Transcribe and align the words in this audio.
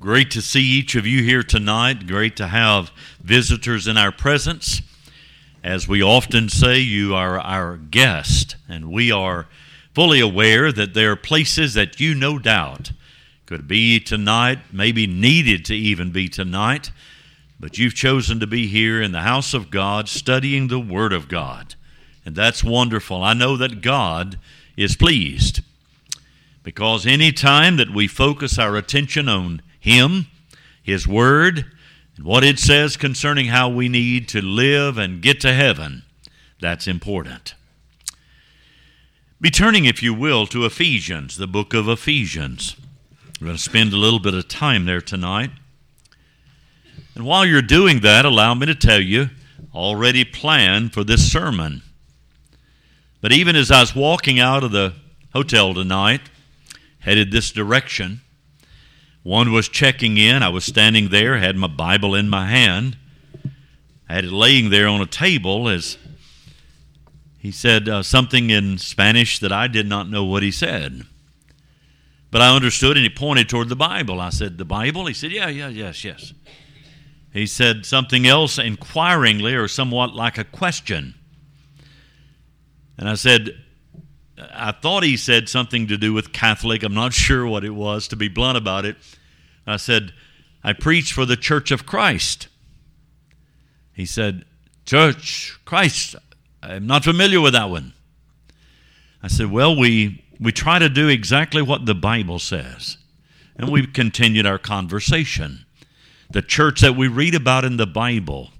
Great 0.00 0.30
to 0.30 0.40
see 0.40 0.62
each 0.62 0.94
of 0.94 1.06
you 1.06 1.22
here 1.22 1.42
tonight. 1.42 2.06
Great 2.06 2.34
to 2.36 2.46
have 2.46 2.90
visitors 3.22 3.86
in 3.86 3.98
our 3.98 4.10
presence. 4.10 4.80
As 5.62 5.86
we 5.86 6.02
often 6.02 6.48
say, 6.48 6.78
you 6.78 7.14
are 7.14 7.38
our 7.38 7.76
guest, 7.76 8.56
and 8.66 8.90
we 8.90 9.12
are 9.12 9.46
fully 9.92 10.18
aware 10.18 10.72
that 10.72 10.94
there 10.94 11.12
are 11.12 11.16
places 11.16 11.74
that 11.74 12.00
you 12.00 12.14
no 12.14 12.38
doubt 12.38 12.92
could 13.44 13.68
be 13.68 14.00
tonight, 14.00 14.60
maybe 14.72 15.06
needed 15.06 15.66
to 15.66 15.74
even 15.76 16.10
be 16.10 16.30
tonight, 16.30 16.92
but 17.58 17.76
you've 17.76 17.94
chosen 17.94 18.40
to 18.40 18.46
be 18.46 18.68
here 18.68 19.02
in 19.02 19.12
the 19.12 19.20
house 19.20 19.52
of 19.52 19.70
God 19.70 20.08
studying 20.08 20.68
the 20.68 20.80
Word 20.80 21.12
of 21.12 21.28
God. 21.28 21.74
And 22.24 22.34
that's 22.34 22.64
wonderful. 22.64 23.22
I 23.22 23.34
know 23.34 23.54
that 23.58 23.82
God 23.82 24.38
is 24.78 24.96
pleased 24.96 25.60
because 26.62 27.06
any 27.06 27.32
time 27.32 27.76
that 27.76 27.92
we 27.92 28.08
focus 28.08 28.58
our 28.58 28.76
attention 28.76 29.28
on 29.28 29.60
him, 29.80 30.26
His 30.82 31.08
Word, 31.08 31.64
and 32.16 32.24
what 32.24 32.44
it 32.44 32.58
says 32.58 32.96
concerning 32.96 33.46
how 33.46 33.68
we 33.68 33.88
need 33.88 34.28
to 34.28 34.40
live 34.42 34.98
and 34.98 35.22
get 35.22 35.40
to 35.40 35.52
heaven. 35.52 36.02
That's 36.60 36.86
important. 36.86 37.54
Be 39.40 39.50
turning, 39.50 39.86
if 39.86 40.02
you 40.02 40.12
will, 40.12 40.46
to 40.48 40.66
Ephesians, 40.66 41.38
the 41.38 41.46
book 41.46 41.72
of 41.72 41.88
Ephesians. 41.88 42.76
We're 43.40 43.46
going 43.46 43.56
to 43.56 43.62
spend 43.62 43.94
a 43.94 43.96
little 43.96 44.18
bit 44.18 44.34
of 44.34 44.48
time 44.48 44.84
there 44.84 45.00
tonight. 45.00 45.50
And 47.14 47.24
while 47.24 47.46
you're 47.46 47.62
doing 47.62 48.00
that, 48.00 48.26
allow 48.26 48.52
me 48.52 48.66
to 48.66 48.74
tell 48.74 49.00
you, 49.00 49.30
already 49.74 50.24
planned 50.24 50.92
for 50.92 51.04
this 51.04 51.32
sermon. 51.32 51.80
But 53.22 53.32
even 53.32 53.56
as 53.56 53.70
I 53.70 53.80
was 53.80 53.94
walking 53.94 54.38
out 54.38 54.62
of 54.62 54.72
the 54.72 54.92
hotel 55.32 55.72
tonight, 55.72 56.20
headed 56.98 57.32
this 57.32 57.50
direction, 57.50 58.20
one 59.22 59.52
was 59.52 59.68
checking 59.68 60.16
in. 60.16 60.42
I 60.42 60.48
was 60.48 60.64
standing 60.64 61.08
there, 61.08 61.38
had 61.38 61.56
my 61.56 61.66
Bible 61.66 62.14
in 62.14 62.28
my 62.28 62.46
hand. 62.46 62.96
I 64.08 64.14
had 64.14 64.24
it 64.24 64.32
laying 64.32 64.70
there 64.70 64.88
on 64.88 65.00
a 65.00 65.06
table 65.06 65.68
as 65.68 65.98
he 67.38 67.50
said 67.50 67.88
uh, 67.88 68.02
something 68.02 68.50
in 68.50 68.78
Spanish 68.78 69.38
that 69.38 69.52
I 69.52 69.66
did 69.66 69.88
not 69.88 70.10
know 70.10 70.24
what 70.24 70.42
he 70.42 70.50
said. 70.50 71.04
But 72.30 72.42
I 72.42 72.54
understood 72.54 72.96
and 72.96 73.04
he 73.04 73.10
pointed 73.10 73.48
toward 73.48 73.68
the 73.68 73.76
Bible. 73.76 74.20
I 74.20 74.30
said, 74.30 74.58
The 74.58 74.64
Bible? 74.64 75.06
He 75.06 75.14
said, 75.14 75.32
Yeah, 75.32 75.48
yeah, 75.48 75.68
yes, 75.68 76.04
yes. 76.04 76.32
He 77.32 77.46
said 77.46 77.86
something 77.86 78.26
else 78.26 78.58
inquiringly 78.58 79.54
or 79.54 79.68
somewhat 79.68 80.14
like 80.14 80.38
a 80.38 80.44
question. 80.44 81.14
And 82.98 83.08
I 83.08 83.14
said, 83.14 83.56
I 84.52 84.72
thought 84.72 85.02
he 85.02 85.16
said 85.16 85.48
something 85.48 85.86
to 85.88 85.96
do 85.96 86.12
with 86.12 86.32
Catholic. 86.32 86.82
I'm 86.82 86.94
not 86.94 87.12
sure 87.14 87.46
what 87.46 87.64
it 87.64 87.70
was, 87.70 88.08
to 88.08 88.16
be 88.16 88.28
blunt 88.28 88.58
about 88.58 88.84
it. 88.84 88.96
I 89.66 89.76
said, 89.76 90.12
I 90.62 90.72
preach 90.72 91.12
for 91.12 91.24
the 91.24 91.36
Church 91.36 91.70
of 91.70 91.86
Christ. 91.86 92.48
He 93.92 94.06
said, 94.06 94.44
Church, 94.84 95.58
Christ, 95.64 96.16
I'm 96.62 96.86
not 96.86 97.04
familiar 97.04 97.40
with 97.40 97.52
that 97.52 97.70
one. 97.70 97.92
I 99.22 99.28
said, 99.28 99.50
Well, 99.50 99.76
we, 99.76 100.24
we 100.38 100.52
try 100.52 100.78
to 100.78 100.88
do 100.88 101.08
exactly 101.08 101.62
what 101.62 101.86
the 101.86 101.94
Bible 101.94 102.38
says. 102.38 102.96
And 103.56 103.70
we 103.70 103.86
continued 103.86 104.46
our 104.46 104.58
conversation. 104.58 105.66
The 106.30 106.42
church 106.42 106.80
that 106.80 106.96
we 106.96 107.08
read 107.08 107.34
about 107.34 107.64
in 107.64 107.76
the 107.76 107.86
Bible, 107.86 108.50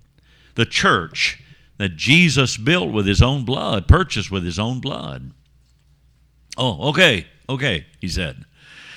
the 0.56 0.66
church 0.66 1.42
that 1.78 1.96
Jesus 1.96 2.58
built 2.58 2.92
with 2.92 3.06
his 3.06 3.22
own 3.22 3.44
blood, 3.44 3.88
purchased 3.88 4.30
with 4.30 4.44
his 4.44 4.58
own 4.58 4.80
blood. 4.80 5.32
Oh, 6.58 6.90
okay, 6.90 7.26
okay, 7.48 7.86
he 8.00 8.08
said. 8.08 8.44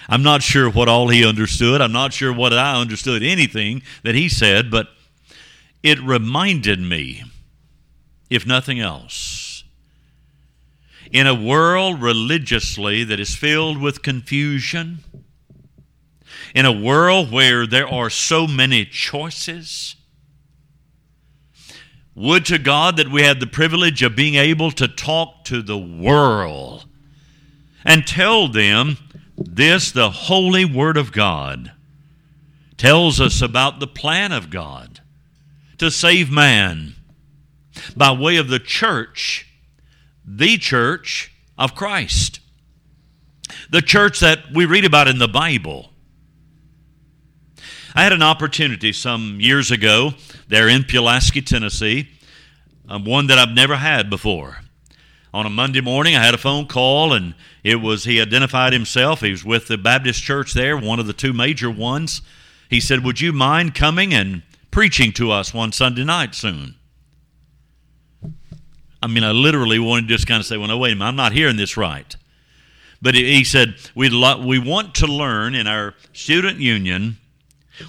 I'm 0.09 0.23
not 0.23 0.43
sure 0.43 0.69
what 0.69 0.89
all 0.89 1.09
he 1.09 1.25
understood. 1.25 1.81
I'm 1.81 1.91
not 1.91 2.13
sure 2.13 2.33
what 2.33 2.53
I 2.53 2.79
understood 2.79 3.23
anything 3.23 3.81
that 4.03 4.15
he 4.15 4.29
said, 4.29 4.69
but 4.69 4.89
it 5.81 5.99
reminded 6.01 6.79
me, 6.79 7.23
if 8.29 8.45
nothing 8.45 8.79
else, 8.79 9.63
in 11.11 11.27
a 11.27 11.35
world 11.35 12.01
religiously 12.01 13.03
that 13.03 13.19
is 13.19 13.35
filled 13.35 13.79
with 13.79 14.01
confusion, 14.01 14.99
in 16.55 16.65
a 16.65 16.71
world 16.71 17.31
where 17.31 17.67
there 17.67 17.87
are 17.87 18.09
so 18.09 18.47
many 18.47 18.85
choices, 18.85 19.95
would 22.15 22.45
to 22.45 22.59
God 22.59 22.97
that 22.97 23.09
we 23.09 23.23
had 23.23 23.39
the 23.39 23.47
privilege 23.47 24.03
of 24.03 24.15
being 24.15 24.35
able 24.35 24.71
to 24.71 24.87
talk 24.87 25.45
to 25.45 25.61
the 25.61 25.77
world 25.77 26.85
and 27.83 28.05
tell 28.05 28.47
them 28.47 28.97
this, 29.55 29.91
the 29.91 30.09
holy 30.09 30.65
Word 30.65 30.97
of 30.97 31.11
God, 31.11 31.71
tells 32.77 33.21
us 33.21 33.41
about 33.41 33.79
the 33.79 33.87
plan 33.87 34.31
of 34.31 34.49
God 34.49 35.01
to 35.77 35.91
save 35.91 36.31
man 36.31 36.95
by 37.95 38.11
way 38.11 38.37
of 38.37 38.47
the 38.47 38.59
church, 38.59 39.47
the 40.25 40.57
church 40.57 41.31
of 41.57 41.75
Christ. 41.75 42.39
The 43.69 43.81
church 43.81 44.19
that 44.21 44.51
we 44.53 44.65
read 44.65 44.85
about 44.85 45.07
in 45.07 45.19
the 45.19 45.27
Bible. 45.27 45.91
I 47.95 48.03
had 48.03 48.13
an 48.13 48.23
opportunity 48.23 48.91
some 48.91 49.39
years 49.39 49.69
ago 49.69 50.13
there 50.47 50.67
in 50.67 50.83
Pulaski, 50.83 51.41
Tennessee, 51.41 52.09
um, 52.89 53.05
one 53.05 53.27
that 53.27 53.37
I've 53.37 53.53
never 53.53 53.75
had 53.75 54.09
before 54.09 54.62
on 55.33 55.45
a 55.47 55.49
Monday 55.49 55.81
morning, 55.81 56.15
I 56.15 56.23
had 56.23 56.35
a 56.35 56.37
phone 56.37 56.67
call, 56.67 57.13
and 57.13 57.33
it 57.63 57.77
was 57.77 58.03
he 58.03 58.21
identified 58.21 58.71
himself. 58.71 59.21
He 59.21 59.31
was 59.31 59.43
with 59.43 59.67
the 59.67 59.77
Baptist 59.77 60.21
church 60.21 60.53
there, 60.53 60.77
one 60.77 60.99
of 60.99 61.07
the 61.07 61.13
two 61.13 61.33
major 61.33 61.71
ones. 61.71 62.21
He 62.69 62.79
said, 62.79 63.03
Would 63.03 63.19
you 63.19 63.33
mind 63.33 63.73
coming 63.73 64.13
and 64.13 64.43
preaching 64.69 65.11
to 65.13 65.31
us 65.31 65.53
one 65.53 65.71
Sunday 65.71 66.03
night 66.03 66.35
soon? 66.35 66.75
I 69.01 69.07
mean, 69.07 69.23
I 69.23 69.31
literally 69.31 69.79
wanted 69.79 70.07
to 70.07 70.13
just 70.13 70.27
kind 70.27 70.39
of 70.39 70.45
say, 70.45 70.57
Well, 70.57 70.67
no, 70.67 70.77
wait 70.77 70.93
a 70.93 70.95
minute, 70.95 71.09
I'm 71.09 71.15
not 71.15 71.33
hearing 71.33 71.57
this 71.57 71.77
right. 71.77 72.15
But 73.01 73.15
he 73.15 73.43
said, 73.43 73.75
we 73.95 74.07
lo- 74.07 74.45
we 74.45 74.59
want 74.59 74.95
to 74.95 75.07
learn 75.07 75.55
in 75.55 75.67
our 75.67 75.93
student 76.13 76.59
union 76.59 77.17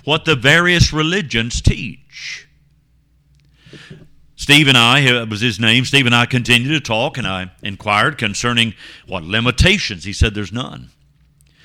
what 0.03 0.25
the 0.25 0.35
various 0.35 0.93
religions 0.93 1.61
teach. 1.61 2.49
Steve 4.45 4.69
and 4.69 4.77
I, 4.77 5.25
was 5.25 5.41
his 5.41 5.59
name, 5.59 5.87
Steve 5.87 6.05
and 6.05 6.15
I 6.15 6.27
continued 6.27 6.75
to 6.75 6.81
talk, 6.81 7.17
and 7.17 7.27
I 7.27 7.51
inquired 7.63 8.19
concerning 8.19 8.75
what 9.07 9.25
limitations. 9.25 10.05
He 10.05 10.13
said, 10.13 10.35
There's 10.35 10.53
none. 10.53 10.91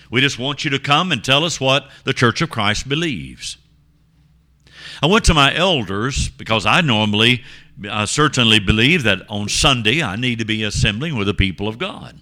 We 0.09 0.21
just 0.21 0.39
want 0.39 0.63
you 0.63 0.71
to 0.71 0.79
come 0.79 1.11
and 1.11 1.21
tell 1.21 1.43
us 1.43 1.59
what 1.59 1.89
the 2.05 2.13
Church 2.13 2.41
of 2.41 2.49
Christ 2.49 2.87
believes. 2.87 3.57
I 5.03 5.07
went 5.07 5.25
to 5.25 5.33
my 5.33 5.53
elders 5.53 6.29
because 6.29 6.65
I 6.65 6.79
normally, 6.79 7.43
I 7.91 8.05
certainly 8.05 8.59
believe 8.59 9.03
that 9.03 9.29
on 9.29 9.49
Sunday 9.49 10.01
I 10.01 10.15
need 10.15 10.39
to 10.39 10.45
be 10.45 10.63
assembling 10.63 11.17
with 11.17 11.27
the 11.27 11.33
people 11.33 11.67
of 11.67 11.79
God. 11.79 12.21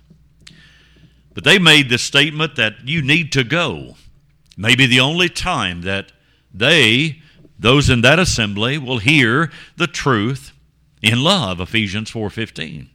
But 1.35 1.43
they 1.43 1.59
made 1.59 1.91
the 1.91 1.99
statement 1.99 2.55
that 2.55 2.77
you 2.83 3.03
need 3.03 3.31
to 3.33 3.43
go. 3.43 3.95
Maybe 4.57 4.87
the 4.87 5.01
only 5.01 5.29
time 5.29 5.83
that 5.83 6.13
they 6.51 7.21
those 7.59 7.89
in 7.89 8.01
that 8.01 8.19
assembly 8.19 8.77
will 8.77 8.99
hear 8.99 9.51
the 9.75 9.87
truth 9.87 10.51
in 11.01 11.23
love 11.23 11.59
ephesians 11.59 12.11
4.15 12.11 12.87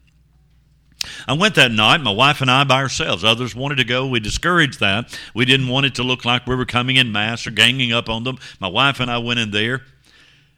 i 1.26 1.32
went 1.32 1.54
that 1.54 1.72
night 1.72 2.00
my 2.00 2.12
wife 2.12 2.40
and 2.40 2.50
i 2.50 2.64
by 2.64 2.76
ourselves. 2.76 3.24
Others 3.24 3.54
wanted 3.54 3.76
to 3.76 3.84
go. 3.84 4.06
We 4.06 4.20
discouraged 4.20 4.80
that. 4.80 5.18
We 5.34 5.44
didn't 5.44 5.68
want 5.68 5.86
it 5.86 5.94
to 5.96 6.02
look 6.02 6.24
like 6.24 6.46
we 6.46 6.54
were 6.54 6.64
coming 6.64 6.96
in 6.96 7.12
mass 7.12 7.46
or 7.46 7.50
ganging 7.50 7.92
up 7.92 8.08
on 8.08 8.24
them. 8.24 8.38
My 8.60 8.68
wife 8.68 9.00
and 9.00 9.10
i 9.10 9.18
went 9.18 9.40
in 9.40 9.50
there. 9.50 9.82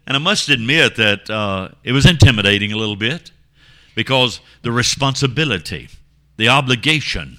And 0.07 0.17
i 0.17 0.21
must 0.21 0.49
admit 0.49 0.97
that 0.97 1.31
uh, 1.31 1.69
it 1.83 1.93
was 1.93 2.07
intimidating 2.07 2.73
a 2.73 2.77
little 2.77 2.97
bit 2.97 3.31
because 3.95 4.41
the 4.63 4.73
responsibility 4.73 5.89
the 6.37 6.49
obligation 6.49 7.39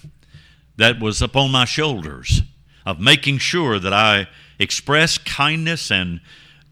that 0.78 1.00
was 1.00 1.22
upon 1.22 1.52
my 1.52 1.66
shoulders 1.66 2.42
of 2.86 3.00
making 3.00 3.38
sure 3.38 3.78
that 3.78 3.94
i 3.94 4.28
expressed 4.58 5.26
kindness 5.26 5.92
and 5.92 6.22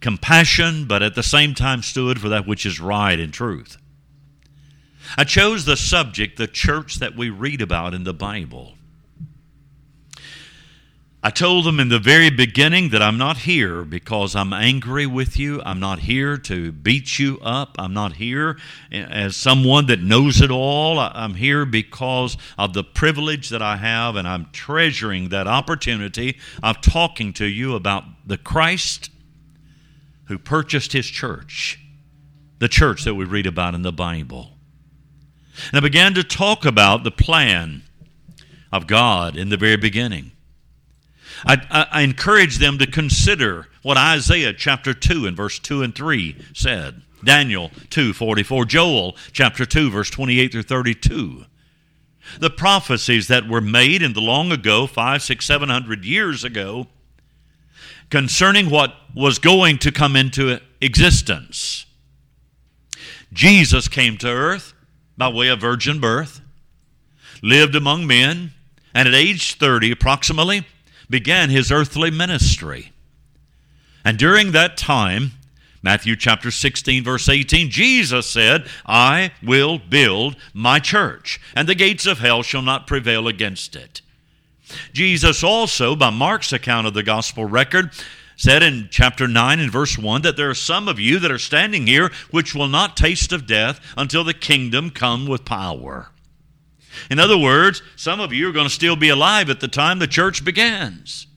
compassion, 0.03 0.85
but 0.85 1.01
at 1.01 1.15
the 1.15 1.23
same 1.23 1.55
time 1.55 1.81
stood 1.81 2.19
for 2.19 2.29
that 2.29 2.45
which 2.45 2.65
is 2.65 2.79
right 2.79 3.19
and 3.19 3.33
truth. 3.33 3.77
I 5.17 5.23
chose 5.23 5.63
the 5.63 5.77
subject, 5.77 6.37
the 6.37 6.45
church 6.45 6.97
that 6.97 7.15
we 7.15 7.29
read 7.29 7.61
about 7.61 7.93
in 7.93 8.03
the 8.03 8.13
Bible. 8.13 8.73
I 11.25 11.29
told 11.29 11.63
them 11.63 11.79
in 11.79 11.87
the 11.87 11.99
very 11.99 12.29
beginning 12.29 12.89
that 12.89 13.01
I'm 13.01 13.17
not 13.17 13.37
here 13.37 13.83
because 13.83 14.35
I'm 14.35 14.51
angry 14.51 15.05
with 15.05 15.39
you. 15.39 15.61
I'm 15.65 15.79
not 15.79 15.99
here 15.99 16.37
to 16.37 16.73
beat 16.73 17.17
you 17.17 17.39
up. 17.41 17.77
I'm 17.79 17.93
not 17.93 18.13
here 18.17 18.57
as 18.91 19.37
someone 19.37 19.85
that 19.85 20.01
knows 20.01 20.41
it 20.41 20.51
all. 20.51 20.99
I'm 20.99 21.35
here 21.35 21.65
because 21.65 22.35
of 22.57 22.73
the 22.73 22.83
privilege 22.83 23.47
that 23.49 23.61
I 23.61 23.77
have, 23.77 24.17
and 24.17 24.27
I'm 24.27 24.49
treasuring 24.51 25.29
that 25.29 25.47
opportunity 25.47 26.37
of 26.61 26.81
talking 26.81 27.31
to 27.33 27.45
you 27.45 27.73
about 27.73 28.03
the 28.27 28.37
Christ 28.37 29.09
who 30.25 30.37
purchased 30.37 30.93
his 30.93 31.07
church, 31.07 31.79
the 32.59 32.67
church 32.67 33.03
that 33.03 33.15
we 33.15 33.25
read 33.25 33.45
about 33.45 33.75
in 33.75 33.81
the 33.81 33.91
Bible. 33.91 34.51
And 35.69 35.77
I 35.77 35.81
began 35.81 36.13
to 36.15 36.23
talk 36.23 36.65
about 36.65 37.03
the 37.03 37.11
plan 37.11 37.83
of 38.71 38.87
God 38.87 39.37
in 39.37 39.49
the 39.49 39.57
very 39.57 39.77
beginning. 39.77 40.31
I, 41.45 41.57
I, 41.69 41.99
I 41.99 42.01
encourage 42.01 42.57
them 42.57 42.77
to 42.79 42.87
consider 42.87 43.67
what 43.81 43.97
Isaiah 43.97 44.53
chapter 44.53 44.93
2 44.93 45.27
and 45.27 45.37
verse 45.37 45.59
2 45.59 45.83
and 45.83 45.93
3 45.93 46.37
said. 46.53 47.01
Daniel 47.23 47.69
2:44, 47.89 48.67
Joel 48.67 49.15
chapter 49.31 49.65
2 49.65 49.89
verse 49.89 50.09
28 50.09 50.51
through 50.51 50.63
32. 50.63 51.45
The 52.39 52.49
prophecies 52.49 53.27
that 53.27 53.47
were 53.47 53.61
made 53.61 54.01
in 54.01 54.13
the 54.13 54.21
long 54.21 54.51
ago, 54.51 54.87
five, 54.87 55.21
six, 55.21 55.45
seven 55.45 55.69
hundred 55.69 56.05
years 56.05 56.43
ago, 56.43 56.87
concerning 58.13 58.69
what 58.69 58.93
was 59.15 59.39
going 59.39 59.75
to 59.79 59.91
come 59.91 60.15
into 60.15 60.59
existence. 60.79 61.87
Jesus 63.33 63.87
came 63.87 64.17
to 64.17 64.27
earth 64.27 64.73
by 65.17 65.29
way 65.29 65.47
of 65.47 65.59
virgin 65.59 65.99
birth, 65.99 66.39
lived 67.41 67.73
among 67.73 68.05
men, 68.05 68.51
and 68.93 69.07
at 69.07 69.15
age 69.15 69.55
30 69.55 69.89
approximately 69.89 70.67
began 71.09 71.49
his 71.49 71.71
earthly 71.71 72.11
ministry. 72.11 72.91
And 74.05 74.19
during 74.19 74.51
that 74.51 74.77
time, 74.77 75.31
Matthew 75.81 76.15
chapter 76.15 76.51
16, 76.51 77.03
verse 77.03 77.27
18, 77.27 77.71
Jesus 77.71 78.29
said, 78.29 78.67
I 78.85 79.31
will 79.41 79.79
build 79.79 80.35
my 80.53 80.77
church, 80.77 81.41
and 81.55 81.67
the 81.67 81.73
gates 81.73 82.05
of 82.05 82.19
hell 82.19 82.43
shall 82.43 82.61
not 82.61 82.85
prevail 82.85 83.27
against 83.27 83.75
it. 83.75 84.02
Jesus 84.93 85.43
also, 85.43 85.95
by 85.95 86.09
Mark's 86.09 86.53
account 86.53 86.87
of 86.87 86.93
the 86.93 87.03
gospel 87.03 87.45
record, 87.45 87.91
said 88.35 88.63
in 88.63 88.87
chapter 88.91 89.27
9 89.27 89.59
and 89.59 89.71
verse 89.71 89.97
1 89.97 90.21
that 90.23 90.37
there 90.37 90.49
are 90.49 90.55
some 90.55 90.87
of 90.87 90.99
you 90.99 91.19
that 91.19 91.31
are 91.31 91.39
standing 91.39 91.87
here 91.87 92.11
which 92.31 92.55
will 92.55 92.67
not 92.67 92.97
taste 92.97 93.31
of 93.31 93.47
death 93.47 93.79
until 93.97 94.23
the 94.23 94.33
kingdom 94.33 94.89
come 94.89 95.27
with 95.27 95.45
power. 95.45 96.09
In 97.09 97.19
other 97.19 97.37
words, 97.37 97.81
some 97.95 98.19
of 98.19 98.33
you 98.33 98.49
are 98.49 98.53
going 98.53 98.67
to 98.67 98.73
still 98.73 98.95
be 98.95 99.09
alive 99.09 99.49
at 99.49 99.59
the 99.59 99.67
time 99.67 99.99
the 99.99 100.07
church 100.07 100.43
begins. 100.45 101.27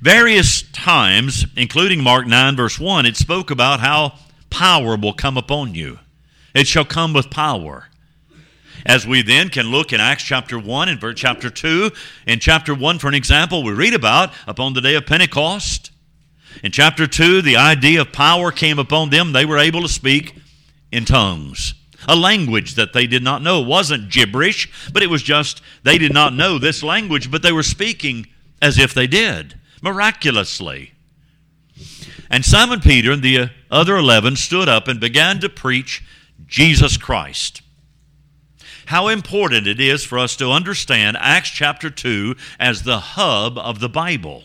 Various 0.00 0.62
times, 0.62 1.46
including 1.56 2.02
Mark 2.02 2.26
9, 2.26 2.56
verse 2.56 2.78
1, 2.78 3.06
it 3.06 3.16
spoke 3.16 3.50
about 3.50 3.80
how 3.80 4.18
power 4.50 4.96
will 4.96 5.14
come 5.14 5.36
upon 5.36 5.74
you. 5.74 5.98
It 6.54 6.66
shall 6.66 6.84
come 6.84 7.12
with 7.12 7.30
power. 7.30 7.88
As 8.86 9.04
we 9.04 9.20
then 9.20 9.48
can 9.48 9.66
look 9.66 9.92
in 9.92 10.00
Acts 10.00 10.22
chapter 10.22 10.58
1 10.58 10.88
and 10.88 11.00
verse 11.00 11.18
chapter 11.18 11.50
2, 11.50 11.90
in 12.28 12.38
chapter 12.38 12.72
1, 12.72 13.00
for 13.00 13.08
an 13.08 13.14
example, 13.14 13.64
we 13.64 13.72
read 13.72 13.94
about 13.94 14.32
upon 14.46 14.74
the 14.74 14.80
day 14.80 14.94
of 14.94 15.06
Pentecost. 15.06 15.90
In 16.62 16.70
chapter 16.70 17.08
2, 17.08 17.42
the 17.42 17.56
idea 17.56 18.00
of 18.00 18.12
power 18.12 18.52
came 18.52 18.78
upon 18.78 19.10
them. 19.10 19.32
They 19.32 19.44
were 19.44 19.58
able 19.58 19.82
to 19.82 19.88
speak 19.88 20.36
in 20.92 21.04
tongues 21.04 21.74
a 22.08 22.14
language 22.14 22.76
that 22.76 22.92
they 22.92 23.06
did 23.06 23.24
not 23.24 23.42
know. 23.42 23.62
It 23.62 23.66
wasn't 23.66 24.10
gibberish, 24.10 24.70
but 24.92 25.02
it 25.02 25.10
was 25.10 25.24
just 25.24 25.60
they 25.82 25.98
did 25.98 26.12
not 26.12 26.34
know 26.34 26.56
this 26.56 26.84
language, 26.84 27.32
but 27.32 27.42
they 27.42 27.50
were 27.50 27.64
speaking 27.64 28.28
as 28.62 28.78
if 28.78 28.94
they 28.94 29.08
did, 29.08 29.58
miraculously. 29.82 30.92
And 32.30 32.44
Simon 32.44 32.80
Peter 32.80 33.10
and 33.10 33.22
the 33.22 33.50
other 33.72 33.96
11 33.96 34.36
stood 34.36 34.68
up 34.68 34.86
and 34.86 35.00
began 35.00 35.40
to 35.40 35.48
preach 35.48 36.04
Jesus 36.46 36.96
Christ. 36.96 37.62
How 38.86 39.08
important 39.08 39.66
it 39.66 39.80
is 39.80 40.04
for 40.04 40.16
us 40.16 40.36
to 40.36 40.52
understand 40.52 41.16
Acts 41.18 41.50
chapter 41.50 41.90
2 41.90 42.36
as 42.60 42.84
the 42.84 43.00
hub 43.00 43.58
of 43.58 43.80
the 43.80 43.88
Bible. 43.88 44.44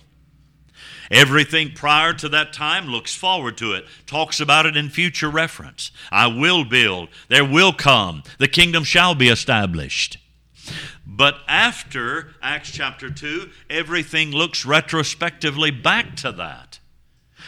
Everything 1.12 1.74
prior 1.74 2.14
to 2.14 2.28
that 2.30 2.52
time 2.52 2.88
looks 2.88 3.14
forward 3.14 3.56
to 3.58 3.74
it, 3.74 3.86
talks 4.08 4.40
about 4.40 4.66
it 4.66 4.76
in 4.76 4.90
future 4.90 5.30
reference. 5.30 5.92
I 6.12 6.26
will 6.26 6.66
build, 6.66 7.10
there 7.28 7.46
will 7.46 7.72
come, 7.72 8.24
the 8.40 8.48
kingdom 8.48 8.84
shall 8.84 9.14
be 9.14 9.28
established. 9.28 10.18
But 11.06 11.36
after 11.48 12.34
Acts 12.42 12.72
chapter 12.72 13.12
2, 13.12 13.48
everything 13.70 14.32
looks 14.32 14.66
retrospectively 14.66 15.70
back 15.70 16.16
to 16.18 16.32
that. 16.32 16.80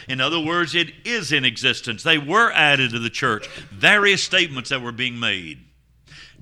In 0.06 0.20
other 0.20 0.38
words, 0.38 0.76
it 0.76 0.92
is 1.04 1.32
in 1.32 1.44
existence. 1.44 2.04
They 2.04 2.18
were 2.18 2.52
added 2.52 2.92
to 2.92 3.00
the 3.00 3.10
church, 3.10 3.48
various 3.48 4.22
statements 4.22 4.70
that 4.70 4.82
were 4.82 4.92
being 4.92 5.18
made 5.18 5.63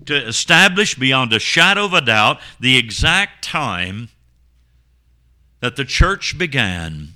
to 0.07 0.27
establish 0.27 0.95
beyond 0.95 1.33
a 1.33 1.39
shadow 1.39 1.85
of 1.85 1.93
a 1.93 2.01
doubt 2.01 2.41
the 2.61 2.77
exact 2.77 3.45
time 3.45 4.09
that 5.61 5.77
the 5.77 5.85
church 5.85 6.37
began, 6.37 7.09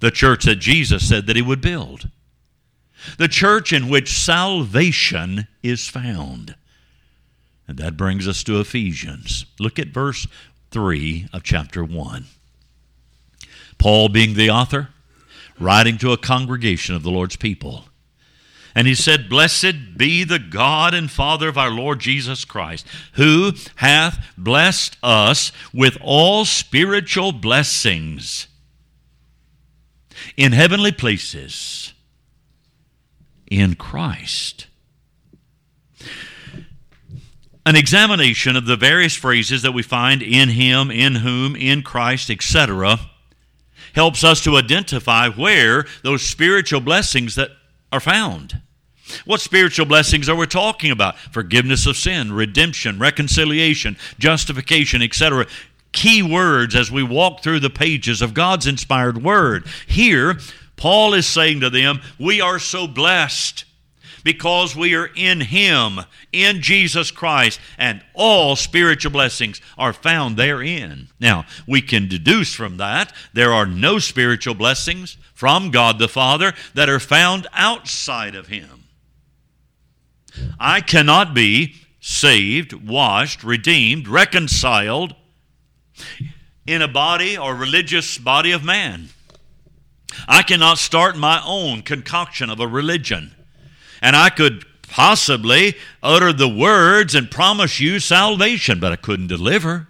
the 0.00 0.10
church 0.10 0.44
that 0.44 0.56
Jesus 0.56 1.08
said 1.08 1.26
that 1.26 1.36
he 1.36 1.42
would 1.42 1.60
build, 1.60 2.08
the 3.18 3.28
church 3.28 3.72
in 3.72 3.88
which 3.88 4.18
salvation 4.18 5.46
is 5.62 5.88
found. 5.88 6.56
And 7.68 7.78
that 7.78 7.96
brings 7.96 8.28
us 8.28 8.42
to 8.44 8.60
Ephesians. 8.60 9.46
Look 9.58 9.78
at 9.78 9.88
verse 9.88 10.26
3 10.70 11.28
of 11.32 11.42
chapter 11.42 11.84
1. 11.84 12.26
Paul, 13.78 14.08
being 14.08 14.34
the 14.34 14.50
author, 14.50 14.88
writing 15.58 15.98
to 15.98 16.12
a 16.12 16.16
congregation 16.16 16.94
of 16.94 17.02
the 17.02 17.10
Lord's 17.10 17.36
people, 17.36 17.86
and 18.76 18.86
he 18.86 18.94
said, 18.94 19.30
Blessed 19.30 19.96
be 19.96 20.22
the 20.22 20.38
God 20.38 20.92
and 20.92 21.10
Father 21.10 21.48
of 21.48 21.56
our 21.56 21.70
Lord 21.70 21.98
Jesus 21.98 22.44
Christ, 22.44 22.86
who 23.14 23.52
hath 23.76 24.22
blessed 24.36 24.98
us 25.02 25.50
with 25.72 25.96
all 26.02 26.44
spiritual 26.44 27.32
blessings 27.32 28.48
in 30.36 30.52
heavenly 30.52 30.92
places 30.92 31.94
in 33.50 33.76
Christ. 33.76 34.66
An 37.64 37.76
examination 37.76 38.56
of 38.56 38.66
the 38.66 38.76
various 38.76 39.16
phrases 39.16 39.62
that 39.62 39.72
we 39.72 39.82
find 39.82 40.22
in 40.22 40.50
Him, 40.50 40.90
in 40.90 41.14
whom, 41.14 41.56
in 41.56 41.82
Christ, 41.82 42.28
etc., 42.28 42.98
helps 43.94 44.22
us 44.22 44.44
to 44.44 44.56
identify 44.56 45.30
where 45.30 45.86
those 46.02 46.20
spiritual 46.20 46.80
blessings 46.80 47.36
that 47.36 47.52
are 47.90 48.00
found. 48.00 48.60
What 49.24 49.40
spiritual 49.40 49.86
blessings 49.86 50.28
are 50.28 50.36
we 50.36 50.46
talking 50.46 50.90
about? 50.90 51.18
Forgiveness 51.18 51.86
of 51.86 51.96
sin, 51.96 52.32
redemption, 52.32 52.98
reconciliation, 52.98 53.96
justification, 54.18 55.02
etc. 55.02 55.46
Key 55.92 56.22
words 56.22 56.74
as 56.74 56.90
we 56.90 57.02
walk 57.02 57.42
through 57.42 57.60
the 57.60 57.70
pages 57.70 58.20
of 58.20 58.34
God's 58.34 58.66
inspired 58.66 59.22
word. 59.22 59.66
Here, 59.86 60.38
Paul 60.76 61.14
is 61.14 61.26
saying 61.26 61.60
to 61.60 61.70
them, 61.70 62.00
We 62.18 62.40
are 62.40 62.58
so 62.58 62.86
blessed 62.86 63.64
because 64.26 64.74
we 64.74 64.92
are 64.96 65.08
in 65.14 65.40
Him, 65.40 66.00
in 66.32 66.60
Jesus 66.60 67.12
Christ, 67.12 67.60
and 67.78 68.02
all 68.12 68.56
spiritual 68.56 69.12
blessings 69.12 69.60
are 69.78 69.92
found 69.92 70.36
therein. 70.36 71.08
Now, 71.20 71.46
we 71.64 71.80
can 71.80 72.08
deduce 72.08 72.52
from 72.52 72.78
that 72.78 73.12
there 73.32 73.52
are 73.52 73.66
no 73.66 74.00
spiritual 74.00 74.54
blessings 74.54 75.16
from 75.32 75.70
God 75.70 76.00
the 76.00 76.08
Father 76.08 76.54
that 76.74 76.88
are 76.88 76.98
found 76.98 77.46
outside 77.52 78.34
of 78.34 78.48
Him. 78.48 78.85
I 80.58 80.80
cannot 80.80 81.34
be 81.34 81.74
saved, 82.00 82.72
washed, 82.72 83.42
redeemed, 83.42 84.08
reconciled 84.08 85.14
in 86.66 86.82
a 86.82 86.88
body 86.88 87.36
or 87.36 87.54
religious 87.54 88.18
body 88.18 88.52
of 88.52 88.64
man. 88.64 89.08
I 90.28 90.42
cannot 90.42 90.78
start 90.78 91.16
my 91.16 91.42
own 91.44 91.82
concoction 91.82 92.50
of 92.50 92.60
a 92.60 92.66
religion. 92.66 93.34
And 94.00 94.14
I 94.16 94.30
could 94.30 94.64
possibly 94.82 95.74
utter 96.02 96.32
the 96.32 96.48
words 96.48 97.14
and 97.14 97.30
promise 97.30 97.80
you 97.80 98.00
salvation, 98.00 98.80
but 98.80 98.92
I 98.92 98.96
couldn't 98.96 99.26
deliver. 99.26 99.88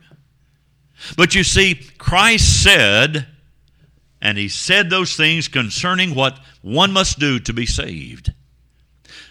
But 1.16 1.34
you 1.34 1.44
see, 1.44 1.74
Christ 1.98 2.62
said, 2.62 3.26
and 4.20 4.38
he 4.38 4.48
said 4.48 4.90
those 4.90 5.16
things 5.16 5.48
concerning 5.48 6.14
what 6.14 6.40
one 6.62 6.92
must 6.92 7.18
do 7.18 7.38
to 7.40 7.52
be 7.52 7.66
saved. 7.66 8.32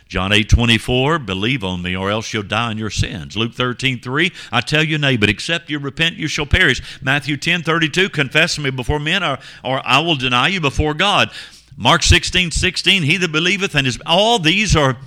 John 0.08 0.32
8 0.32 0.48
24, 0.48 1.20
believe 1.20 1.64
on 1.64 1.82
me, 1.82 1.96
or 1.96 2.12
else 2.12 2.32
you'll 2.32 2.44
die 2.44 2.72
in 2.72 2.78
your 2.78 2.92
sins. 2.92 3.36
Luke 3.36 3.54
13 3.54 4.00
3, 4.00 4.32
I 4.52 4.62
tell 4.62 4.84
you, 4.84 4.98
nay, 4.98 5.18
but 5.18 5.30
except 5.30 5.70
you 5.70 5.80
repent, 5.80 6.16
you 6.16 6.28
shall 6.28 6.46
perish. 6.46 6.82
Matthew 7.02 7.38
10 7.38 7.64
32, 7.64 8.10
confess 8.10 8.60
me 8.60 8.70
before 8.70 9.00
men, 9.00 9.24
or, 9.24 9.40
or 9.64 9.82
I 9.86 10.00
will 10.00 10.16
deny 10.16 10.50
you 10.50 10.62
before 10.62 10.94
God. 10.94 11.32
Mark 11.76 12.04
16 12.04 12.52
16, 12.52 13.04
he 13.04 13.18
that 13.18 13.32
believeth, 13.32 13.76
and 13.76 13.88
is 13.88 14.00
all 14.06 14.38
these 14.38 14.76
are 14.76 14.98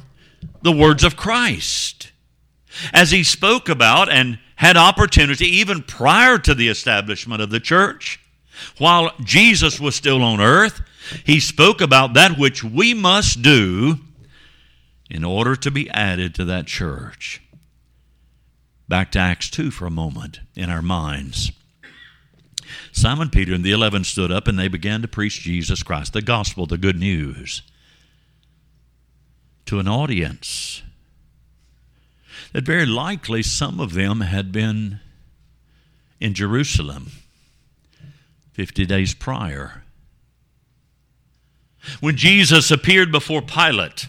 the 0.63 0.73
words 0.73 1.05
of 1.05 1.17
Christ. 1.17 2.11
As 2.93 3.11
he 3.11 3.23
spoke 3.23 3.69
about 3.69 4.11
and 4.11 4.39
had 4.57 4.77
opportunity 4.77 5.47
even 5.47 5.83
prior 5.83 6.39
to 6.39 6.55
the 6.55 6.69
establishment 6.69 7.41
of 7.41 7.51
the 7.51 7.61
church, 7.61 8.21
while 8.79 9.13
Jesus 9.23 9.79
was 9.79 9.95
still 9.95 10.23
on 10.23 10.41
earth, 10.41 10.83
he 11.25 11.39
spoke 11.39 11.81
about 11.81 12.15
that 12.15 12.37
which 12.37 12.65
we 12.65 12.93
must 12.93 13.41
do 13.41 14.01
in 15.11 15.25
order 15.25 15.57
to 15.57 15.71
be 15.71 15.89
added 15.91 16.35
to 16.35 16.45
that 16.45 16.67
church. 16.67 17.41
Back 18.89 19.13
to 19.13 19.19
Acts 19.19 19.51
2 19.51 19.71
for 19.71 19.87
a 19.87 19.91
moment 19.91 20.41
in 20.55 20.71
our 20.71 20.83
minds. 20.83 21.53
Simon 22.93 23.31
Peter 23.31 23.55
and 23.55 23.65
the 23.65 23.73
eleven 23.73 24.05
stood 24.05 24.31
up 24.31 24.49
and 24.49 24.59
they 24.59 24.69
began 24.69 25.03
to 25.03 25.09
preach 25.09 25.41
Jesus 25.41 25.83
Christ, 25.83 26.13
the 26.13 26.23
gospel, 26.23 26.67
the 26.67 26.79
good 26.79 26.99
news, 26.99 27.63
to 29.67 29.79
an 29.79 29.89
audience 29.89 30.83
that 32.53 32.65
very 32.65 32.87
likely 32.87 33.43
some 33.43 33.81
of 33.81 33.93
them 33.93 34.23
had 34.23 34.53
been 34.53 35.01
in 36.21 36.35
Jerusalem 36.35 37.13
50 38.53 38.87
days 38.87 39.15
prior. 39.15 39.85
When 42.01 42.17
Jesus 42.17 42.71
appeared 42.71 43.13
before 43.13 43.43
Pilate, 43.43 44.09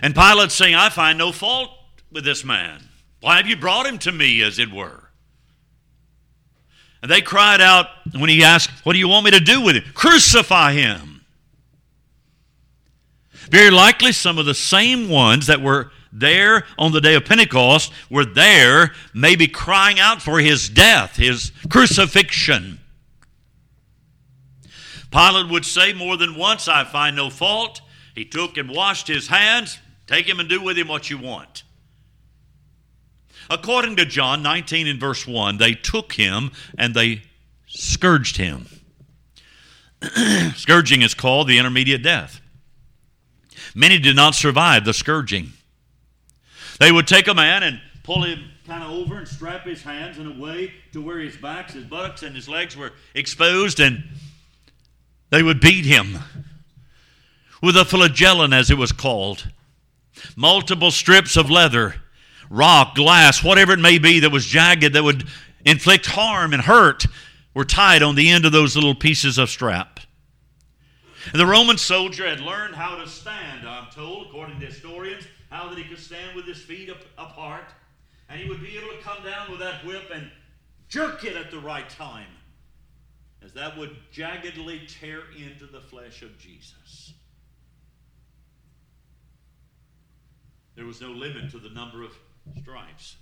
and 0.00 0.14
Pilate 0.14 0.50
saying, 0.50 0.74
I 0.74 0.88
find 0.88 1.18
no 1.18 1.32
fault 1.32 1.70
with 2.10 2.24
this 2.24 2.44
man. 2.44 2.88
Why 3.20 3.36
have 3.36 3.46
you 3.46 3.56
brought 3.56 3.86
him 3.86 3.98
to 3.98 4.12
me, 4.12 4.42
as 4.42 4.58
it 4.58 4.72
were? 4.72 5.10
And 7.02 7.10
they 7.10 7.20
cried 7.20 7.60
out 7.60 7.86
when 8.16 8.30
he 8.30 8.44
asked, 8.44 8.70
What 8.84 8.92
do 8.92 8.98
you 8.98 9.08
want 9.08 9.24
me 9.24 9.32
to 9.32 9.40
do 9.40 9.60
with 9.60 9.76
him? 9.76 9.84
Crucify 9.92 10.72
him. 10.72 11.24
Very 13.50 13.70
likely, 13.70 14.12
some 14.12 14.38
of 14.38 14.46
the 14.46 14.54
same 14.54 15.08
ones 15.08 15.48
that 15.48 15.60
were 15.60 15.90
there 16.12 16.64
on 16.78 16.92
the 16.92 17.00
day 17.00 17.14
of 17.14 17.24
Pentecost 17.24 17.92
were 18.10 18.24
there, 18.24 18.92
maybe 19.14 19.48
crying 19.48 19.98
out 19.98 20.22
for 20.22 20.38
his 20.38 20.68
death, 20.68 21.16
his 21.16 21.52
crucifixion. 21.68 22.78
Pilate 25.10 25.50
would 25.50 25.64
say 25.64 25.92
more 25.92 26.16
than 26.16 26.36
once, 26.36 26.68
I 26.68 26.84
find 26.84 27.16
no 27.16 27.30
fault. 27.30 27.80
He 28.14 28.24
took 28.24 28.56
and 28.56 28.70
washed 28.70 29.08
his 29.08 29.28
hands. 29.28 29.78
Take 30.06 30.28
him 30.28 30.40
and 30.40 30.48
do 30.48 30.62
with 30.62 30.76
him 30.76 30.88
what 30.88 31.10
you 31.10 31.18
want. 31.18 31.62
According 33.50 33.96
to 33.96 34.04
John 34.04 34.42
19 34.42 34.86
and 34.86 35.00
verse 35.00 35.26
1, 35.26 35.58
they 35.58 35.74
took 35.74 36.14
him 36.14 36.52
and 36.78 36.94
they 36.94 37.22
scourged 37.66 38.36
him. 38.36 38.66
scourging 40.54 41.02
is 41.02 41.14
called 41.14 41.48
the 41.48 41.58
intermediate 41.58 42.02
death. 42.02 42.40
Many 43.74 43.98
did 43.98 44.16
not 44.16 44.34
survive 44.34 44.84
the 44.84 44.92
scourging. 44.92 45.52
They 46.78 46.90
would 46.92 47.06
take 47.06 47.28
a 47.28 47.34
man 47.34 47.62
and 47.62 47.80
pull 48.02 48.24
him 48.24 48.50
kind 48.66 48.82
of 48.82 48.90
over 48.90 49.16
and 49.18 49.26
strap 49.26 49.64
his 49.64 49.82
hands 49.82 50.18
in 50.18 50.26
a 50.26 50.38
way 50.38 50.72
to 50.92 51.00
where 51.00 51.18
his 51.18 51.36
backs, 51.36 51.74
his 51.74 51.84
buttocks, 51.84 52.22
and 52.22 52.34
his 52.34 52.48
legs 52.48 52.76
were 52.76 52.92
exposed, 53.14 53.80
and 53.80 54.04
they 55.30 55.42
would 55.42 55.60
beat 55.60 55.84
him 55.84 56.18
with 57.62 57.76
a 57.76 57.84
flagellum, 57.84 58.52
as 58.52 58.70
it 58.70 58.78
was 58.78 58.92
called. 58.92 59.48
Multiple 60.36 60.90
strips 60.90 61.36
of 61.36 61.50
leather 61.50 61.94
rock, 62.52 62.94
glass, 62.94 63.42
whatever 63.42 63.72
it 63.72 63.80
may 63.80 63.98
be 63.98 64.20
that 64.20 64.30
was 64.30 64.44
jagged 64.46 64.92
that 64.92 65.02
would 65.02 65.26
inflict 65.64 66.06
harm 66.06 66.52
and 66.52 66.62
hurt 66.62 67.06
were 67.54 67.64
tied 67.64 68.02
on 68.02 68.14
the 68.14 68.30
end 68.30 68.44
of 68.44 68.52
those 68.52 68.76
little 68.76 68.94
pieces 68.94 69.38
of 69.38 69.48
strap. 69.48 70.00
And 71.30 71.40
the 71.40 71.46
Roman 71.46 71.78
soldier 71.78 72.28
had 72.28 72.40
learned 72.40 72.74
how 72.74 72.96
to 72.96 73.08
stand, 73.08 73.66
I'm 73.66 73.90
told, 73.90 74.26
according 74.26 74.60
to 74.60 74.66
historians, 74.66 75.24
how 75.50 75.68
that 75.68 75.78
he 75.78 75.84
could 75.84 75.98
stand 75.98 76.34
with 76.34 76.46
his 76.46 76.60
feet 76.60 76.90
up, 76.90 76.98
apart, 77.16 77.72
and 78.28 78.40
he 78.40 78.48
would 78.48 78.60
be 78.60 78.76
able 78.76 78.88
to 78.88 79.02
come 79.02 79.22
down 79.24 79.50
with 79.50 79.60
that 79.60 79.84
whip 79.86 80.10
and 80.12 80.30
jerk 80.88 81.24
it 81.24 81.36
at 81.36 81.50
the 81.50 81.58
right 81.58 81.88
time, 81.88 82.26
as 83.42 83.52
that 83.52 83.78
would 83.78 83.96
jaggedly 84.12 84.80
tear 84.88 85.20
into 85.36 85.66
the 85.66 85.80
flesh 85.80 86.22
of 86.22 86.36
Jesus. 86.38 87.14
There 90.74 90.84
was 90.84 91.00
no 91.00 91.10
limit 91.10 91.50
to 91.50 91.58
the 91.58 91.68
number 91.68 92.02
of 92.02 92.12
stripes 92.60 93.16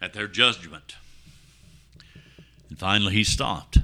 at 0.00 0.12
their 0.12 0.26
judgment. 0.26 0.96
And 2.68 2.78
finally, 2.78 3.12
he 3.12 3.24
stopped. 3.24 3.78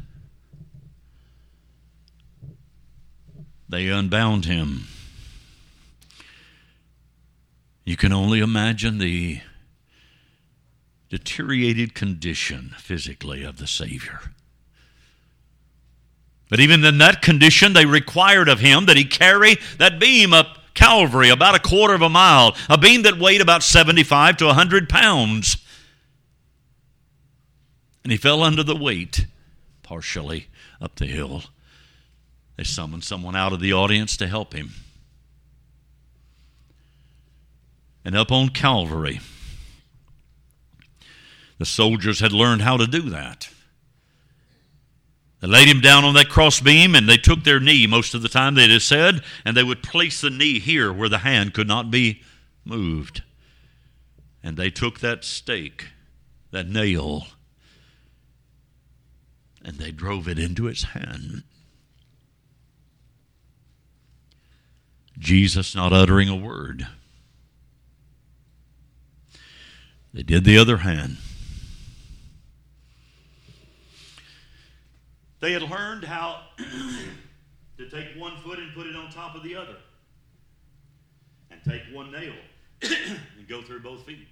They 3.69 3.88
unbound 3.88 4.45
him. 4.45 4.85
You 7.85 7.97
can 7.97 8.12
only 8.12 8.40
imagine 8.40 8.99
the 8.99 9.40
deteriorated 11.09 11.95
condition 11.95 12.75
physically 12.78 13.45
of 13.45 13.59
the 13.59 13.66
Savior. 13.66 14.33
But 16.49 16.61
even 16.61 16.85
in 16.85 16.99
that 16.99 17.23
condition, 17.23 17.73
they 17.73 17.87
required 17.87 18.49
of 18.49 18.61
him 18.61 18.87
that 18.87 18.97
he 18.97 19.05
carry 19.05 19.57
that 19.78 19.99
beam 20.00 20.33
up 20.33 20.59
Calvary, 20.76 21.30
about 21.30 21.56
a 21.56 21.59
quarter 21.59 21.95
of 21.95 22.02
a 22.02 22.09
mile, 22.09 22.54
a 22.68 22.78
beam 22.78 23.02
that 23.02 23.18
weighed 23.18 23.40
about 23.40 23.64
75 23.64 24.37
to 24.37 24.47
100 24.47 24.88
pounds. 24.88 25.56
And 28.04 28.12
he 28.12 28.16
fell 28.16 28.42
under 28.42 28.62
the 28.62 28.76
weight, 28.76 29.26
partially 29.83 30.47
up 30.80 30.95
the 30.95 31.06
hill. 31.06 31.42
They 32.56 32.64
summoned 32.64 33.02
someone 33.02 33.35
out 33.35 33.52
of 33.52 33.61
the 33.61 33.73
audience 33.73 34.16
to 34.18 34.28
help 34.28 34.54
him. 34.54 34.75
And 38.04 38.14
up 38.14 38.30
on 38.30 38.50
Calvary, 38.50 39.18
the 41.59 41.66
soldiers 41.66 42.21
had 42.21 42.33
learned 42.33 42.62
how 42.62 42.76
to 42.76 42.87
do 42.87 43.02
that. 43.11 43.49
They 45.47 45.53
laid 45.53 45.69
him 45.69 45.81
down 45.81 46.05
on 46.05 46.15
that 46.15 46.29
crossbeam 46.29 46.97
and 46.97 47.09
they 47.09 47.19
took 47.19 47.45
their 47.45 47.61
knee 47.61 47.87
most 47.87 48.15
of 48.15 48.23
the 48.23 48.29
time, 48.29 48.57
they 48.57 48.67
just 48.67 48.88
said, 48.88 49.23
and 49.45 49.57
they 49.57 49.62
would 49.62 49.81
place 49.81 50.21
the 50.21 50.29
knee 50.29 50.59
here 50.59 50.93
where 50.93 51.09
the 51.09 51.19
hand 51.19 51.55
could 51.55 51.69
not 51.69 51.88
be 51.88 52.23
moved. 52.65 53.23
And 54.43 54.57
they 54.57 54.71
took 54.71 54.99
that 54.99 55.25
stake, 55.25 55.87
that 56.50 56.67
nail, 56.67 57.29
and 59.65 59.76
they 59.76 59.93
drove 59.93 60.26
it 60.26 60.41
into 60.41 60.65
his 60.65 60.83
hand. 60.83 61.45
Jesus 65.17 65.76
not 65.76 65.93
uttering 65.93 66.29
a 66.29 66.35
word. 66.35 66.88
They 70.12 70.25
did 70.25 70.43
the 70.43 70.59
other 70.59 70.79
hand. 70.79 71.19
They 75.40 75.52
had 75.52 75.62
learned 75.62 76.05
how 76.05 76.43
to 77.78 77.90
take 77.90 78.09
one 78.16 78.37
foot 78.38 78.59
and 78.59 78.75
put 78.75 78.87
it 78.87 78.97
on 78.97 79.11
top 79.11 79.35
of 79.35 79.43
the 79.43 79.55
other, 79.55 79.76
and 81.50 81.61
take 81.64 81.83
one 81.93 82.11
nail 82.11 82.35
and 82.83 83.49
go 83.49 83.62
through 83.62 83.81
both 83.81 84.05
feet. 84.05 84.26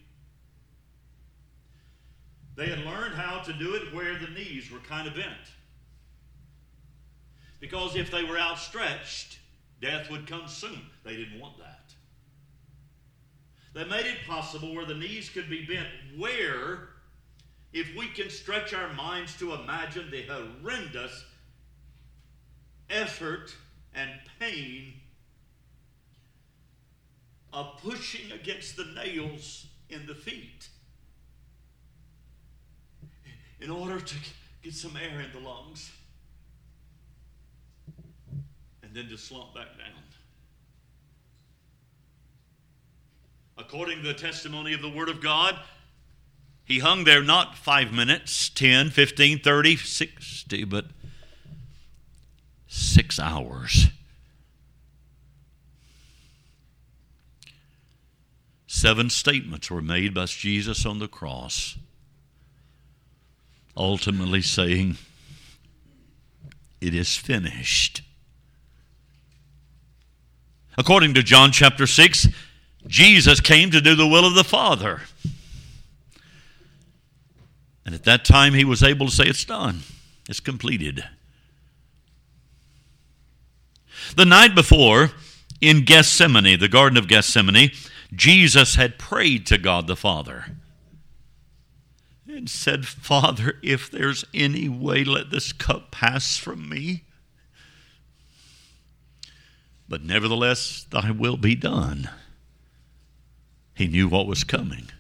They 2.57 2.67
had 2.67 2.81
learned 2.81 3.15
how 3.15 3.41
to 3.41 3.53
do 3.53 3.75
it 3.75 3.93
where 3.95 4.19
the 4.19 4.29
knees 4.29 4.71
were 4.71 4.79
kind 4.79 5.09
of 5.09 5.15
bent. 5.15 5.53
Because 7.61 7.97
if 7.97 8.11
they 8.11 8.23
were 8.23 8.39
outstretched, 8.39 9.39
death 9.81 10.11
would 10.11 10.27
come 10.27 10.47
soon. 10.47 10.81
They 11.05 11.17
didn't 11.17 11.41
want 11.41 11.59
that. 11.59 11.93
They 13.75 13.85
made 13.85 14.07
it 14.07 14.19
possible 14.27 14.75
where 14.75 14.85
the 14.85 14.95
knees 14.95 15.29
could 15.29 15.51
be 15.51 15.65
bent 15.67 15.89
where 16.17 16.91
if 17.75 17.95
we 17.97 18.07
can 18.07 18.31
stretch 18.31 18.73
our 18.73 18.93
minds 18.93 19.37
to 19.37 19.53
imagine 19.53 20.09
the 20.09 20.23
horrendous 20.23 21.25
effort 22.89 23.53
and 23.93 24.11
pain 24.39 24.95
of 27.53 27.77
pushing 27.83 28.31
against 28.31 28.77
the 28.77 28.85
nails 28.85 29.67
in 29.91 30.07
the 30.07 30.15
feet 30.15 30.69
in 33.61 33.71
order 33.71 33.99
to 33.99 34.15
get 34.63 34.73
some 34.73 34.97
air 34.97 35.21
in 35.21 35.33
the 35.33 35.47
lungs 35.47 35.91
and 38.85 38.95
then 38.95 39.09
to 39.09 39.19
slump 39.19 39.53
back 39.53 39.77
down. 39.77 40.03
According 43.59 44.03
to 44.03 44.09
the 44.09 44.15
testimony 44.15 44.75
of 44.75 44.83
the 44.83 44.91
Word 44.91 45.09
of 45.09 45.21
God, 45.21 45.59
he 46.65 46.79
hung 46.79 47.05
there 47.05 47.23
not 47.23 47.57
five 47.57 47.93
minutes, 47.93 48.49
10, 48.49 48.91
15, 48.91 49.39
30, 49.41 49.77
60, 49.77 50.65
but 50.65 50.87
six 52.67 53.21
hours. 53.21 53.89
Seven 58.67 59.11
statements 59.11 59.71
were 59.71 59.83
made 59.83 60.15
by 60.15 60.25
Jesus 60.25 60.85
on 60.87 60.99
the 60.99 61.07
cross, 61.07 61.77
ultimately 63.77 64.43
saying, 64.43 64.97
It 66.81 66.95
is 66.95 67.17
finished. 67.17 68.03
According 70.77 71.15
to 71.15 71.23
John 71.23 71.53
chapter 71.53 71.87
6, 71.87 72.29
Jesus 72.87 73.41
came 73.41 73.71
to 73.71 73.81
do 73.81 73.95
the 73.95 74.09
will 74.09 74.27
of 74.27 74.35
the 74.35 74.45
Father. 74.45 75.03
And 77.85 77.95
at 77.95 78.05
that 78.05 78.25
time, 78.25 78.55
he 78.55 78.65
was 78.65 78.83
able 78.83 79.07
to 79.07 79.13
say, 79.13 79.25
It's 79.25 79.45
done, 79.45 79.81
it's 80.29 80.41
completed. 80.41 81.05
The 84.17 84.25
night 84.25 84.55
before, 84.55 85.11
in 85.61 85.85
Gethsemane, 85.85 86.59
the 86.59 86.69
Garden 86.69 86.99
of 86.99 87.09
Gethsemane, 87.09 87.71
Jesus 88.15 88.75
had 88.75 88.99
prayed 88.99 89.47
to 89.47 89.59
God 89.59 89.87
the 89.87 89.97
Father 89.97 90.47
and 92.27 92.49
said, 92.49 92.87
Father, 92.87 93.59
if 93.63 93.91
there's 93.91 94.25
any 94.35 94.69
way, 94.69 95.05
let 95.05 95.31
this 95.31 95.53
cup 95.53 95.91
pass 95.91 96.37
from 96.37 96.69
me. 96.69 97.05
But 99.89 100.03
nevertheless, 100.03 100.87
thy 100.91 101.11
will 101.11 101.37
be 101.37 101.55
done. 101.55 102.11
He 103.75 103.87
knew 103.87 104.09
what 104.09 104.27
was 104.27 104.45
coming. 104.45 104.91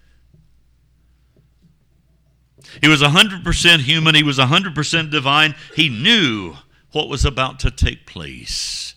He 2.80 2.88
was 2.88 3.02
100% 3.02 3.80
human, 3.80 4.14
he 4.14 4.22
was 4.22 4.38
100% 4.38 5.10
divine. 5.10 5.54
He 5.74 5.88
knew 5.88 6.54
what 6.92 7.08
was 7.08 7.24
about 7.24 7.60
to 7.60 7.70
take 7.70 8.06
place. 8.06 8.94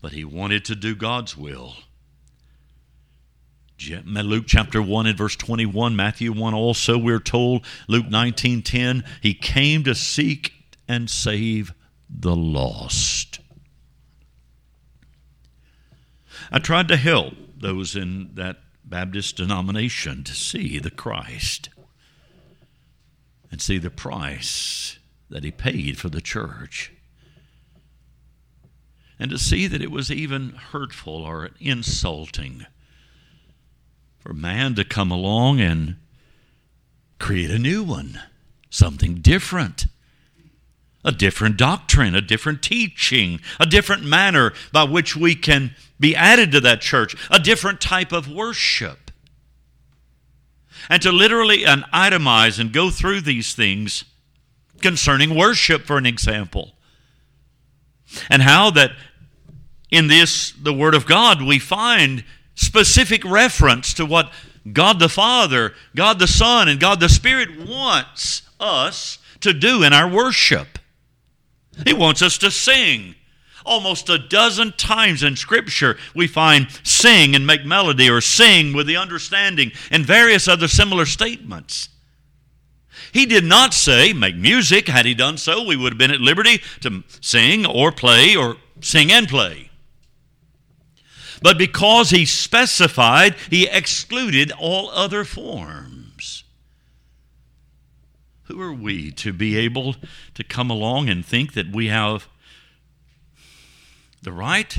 But 0.00 0.12
he 0.12 0.24
wanted 0.24 0.64
to 0.66 0.74
do 0.74 0.94
God's 0.94 1.36
will. 1.36 1.76
Luke 3.78 4.44
chapter 4.46 4.80
1 4.80 5.06
and 5.06 5.18
verse 5.18 5.36
21, 5.36 5.94
Matthew 5.94 6.32
1 6.32 6.54
also, 6.54 6.96
we're 6.96 7.20
told, 7.20 7.64
Luke 7.88 8.08
19 8.08 8.62
10, 8.62 9.04
he 9.20 9.34
came 9.34 9.84
to 9.84 9.94
seek 9.94 10.52
and 10.88 11.10
save 11.10 11.72
the 12.08 12.34
lost. 12.34 13.40
I 16.50 16.58
tried 16.58 16.88
to 16.88 16.96
help 16.96 17.34
those 17.58 17.96
in 17.96 18.30
that 18.34 18.58
Baptist 18.86 19.36
denomination 19.36 20.22
to 20.24 20.32
see 20.32 20.78
the 20.78 20.90
Christ 20.90 21.70
and 23.50 23.60
see 23.60 23.78
the 23.78 23.90
price 23.90 24.98
that 25.28 25.42
he 25.42 25.50
paid 25.50 25.98
for 25.98 26.08
the 26.08 26.20
church. 26.20 26.92
And 29.18 29.30
to 29.30 29.38
see 29.38 29.66
that 29.66 29.82
it 29.82 29.90
was 29.90 30.10
even 30.10 30.50
hurtful 30.50 31.14
or 31.14 31.50
insulting 31.58 32.66
for 34.18 34.32
man 34.32 34.74
to 34.74 34.84
come 34.84 35.10
along 35.10 35.60
and 35.60 35.96
create 37.18 37.50
a 37.50 37.58
new 37.58 37.82
one, 37.82 38.20
something 38.70 39.16
different, 39.16 39.86
a 41.06 41.12
different 41.12 41.56
doctrine, 41.56 42.16
a 42.16 42.20
different 42.20 42.60
teaching, 42.60 43.40
a 43.60 43.64
different 43.64 44.04
manner 44.04 44.52
by 44.72 44.82
which 44.82 45.16
we 45.16 45.36
can 45.36 45.74
be 45.98 46.16
added 46.16 46.50
to 46.52 46.60
that 46.60 46.80
church, 46.80 47.16
a 47.30 47.38
different 47.38 47.80
type 47.80 48.12
of 48.12 48.28
worship. 48.28 49.12
And 50.90 51.00
to 51.02 51.12
literally 51.12 51.60
itemize 51.60 52.58
and 52.58 52.72
go 52.72 52.90
through 52.90 53.22
these 53.22 53.54
things 53.54 54.04
concerning 54.82 55.34
worship, 55.34 55.82
for 55.82 55.96
an 55.96 56.06
example. 56.06 56.74
And 58.28 58.42
how 58.42 58.70
that 58.72 58.90
in 59.90 60.08
this, 60.08 60.52
the 60.52 60.74
Word 60.74 60.94
of 60.94 61.06
God, 61.06 61.40
we 61.40 61.58
find 61.58 62.24
specific 62.56 63.24
reference 63.24 63.94
to 63.94 64.04
what 64.04 64.32
God 64.72 64.98
the 64.98 65.08
Father, 65.08 65.72
God 65.94 66.18
the 66.18 66.26
Son, 66.26 66.68
and 66.68 66.80
God 66.80 66.98
the 66.98 67.08
Spirit 67.08 67.66
wants 67.66 68.42
us 68.58 69.18
to 69.40 69.52
do 69.52 69.82
in 69.82 69.92
our 69.92 70.08
worship. 70.08 70.78
He 71.84 71.92
wants 71.92 72.22
us 72.22 72.38
to 72.38 72.50
sing. 72.50 73.14
Almost 73.64 74.08
a 74.08 74.18
dozen 74.18 74.72
times 74.72 75.24
in 75.24 75.34
Scripture, 75.34 75.98
we 76.14 76.28
find 76.28 76.68
sing 76.84 77.34
and 77.34 77.46
make 77.46 77.64
melody 77.64 78.08
or 78.08 78.20
sing 78.20 78.72
with 78.72 78.86
the 78.86 78.96
understanding 78.96 79.72
and 79.90 80.06
various 80.06 80.46
other 80.46 80.68
similar 80.68 81.04
statements. 81.04 81.88
He 83.12 83.26
did 83.26 83.44
not 83.44 83.74
say 83.74 84.12
make 84.12 84.36
music. 84.36 84.88
Had 84.88 85.06
he 85.06 85.14
done 85.14 85.36
so, 85.36 85.64
we 85.64 85.76
would 85.76 85.92
have 85.92 85.98
been 85.98 86.10
at 86.10 86.20
liberty 86.20 86.62
to 86.82 87.02
sing 87.20 87.66
or 87.66 87.90
play 87.90 88.36
or 88.36 88.56
sing 88.80 89.10
and 89.10 89.28
play. 89.28 89.70
But 91.42 91.58
because 91.58 92.10
he 92.10 92.24
specified, 92.24 93.34
he 93.50 93.66
excluded 93.66 94.52
all 94.58 94.90
other 94.90 95.24
forms. 95.24 95.95
Who 98.46 98.60
are 98.60 98.72
we 98.72 99.10
to 99.12 99.32
be 99.32 99.56
able 99.56 99.96
to 100.34 100.44
come 100.44 100.70
along 100.70 101.08
and 101.08 101.24
think 101.24 101.54
that 101.54 101.74
we 101.74 101.88
have 101.88 102.28
the 104.22 104.32
right 104.32 104.78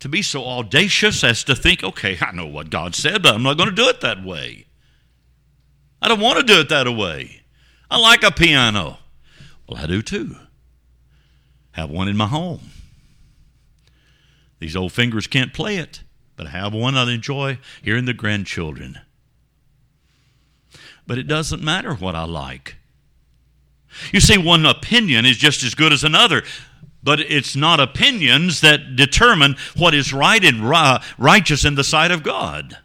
to 0.00 0.08
be 0.08 0.22
so 0.22 0.44
audacious 0.44 1.24
as 1.24 1.42
to 1.44 1.56
think, 1.56 1.82
okay, 1.82 2.18
I 2.20 2.32
know 2.32 2.46
what 2.46 2.70
God 2.70 2.94
said, 2.94 3.22
but 3.22 3.34
I'm 3.34 3.42
not 3.42 3.56
going 3.56 3.68
to 3.68 3.74
do 3.74 3.88
it 3.88 4.00
that 4.00 4.24
way. 4.24 4.66
I 6.00 6.08
don't 6.08 6.20
want 6.20 6.38
to 6.38 6.44
do 6.44 6.60
it 6.60 6.68
that 6.68 6.88
way. 6.88 7.42
I 7.90 7.98
like 7.98 8.22
a 8.22 8.30
piano. 8.30 8.98
Well, 9.68 9.82
I 9.82 9.86
do 9.86 10.02
too. 10.02 10.36
Have 11.72 11.90
one 11.90 12.08
in 12.08 12.16
my 12.16 12.26
home. 12.26 12.70
These 14.58 14.76
old 14.76 14.92
fingers 14.92 15.26
can't 15.26 15.52
play 15.52 15.76
it, 15.76 16.02
but 16.36 16.46
I 16.46 16.50
have 16.50 16.72
one 16.72 16.96
I 16.96 17.10
enjoy 17.12 17.58
hearing 17.82 18.04
the 18.04 18.14
grandchildren. 18.14 19.00
But 21.06 21.18
it 21.18 21.26
doesn't 21.26 21.62
matter 21.62 21.94
what 21.94 22.14
I 22.14 22.24
like. 22.24 22.76
You 24.12 24.20
see, 24.20 24.36
one 24.38 24.66
opinion 24.66 25.24
is 25.24 25.36
just 25.36 25.62
as 25.62 25.74
good 25.74 25.92
as 25.92 26.04
another, 26.04 26.42
but 27.02 27.20
it's 27.20 27.56
not 27.56 27.80
opinions 27.80 28.60
that 28.60 28.96
determine 28.96 29.56
what 29.76 29.94
is 29.94 30.12
right 30.12 30.44
and 30.44 30.68
righteous 31.18 31.64
in 31.64 31.76
the 31.76 31.84
sight 31.84 32.10
of 32.10 32.22
God. 32.22 32.78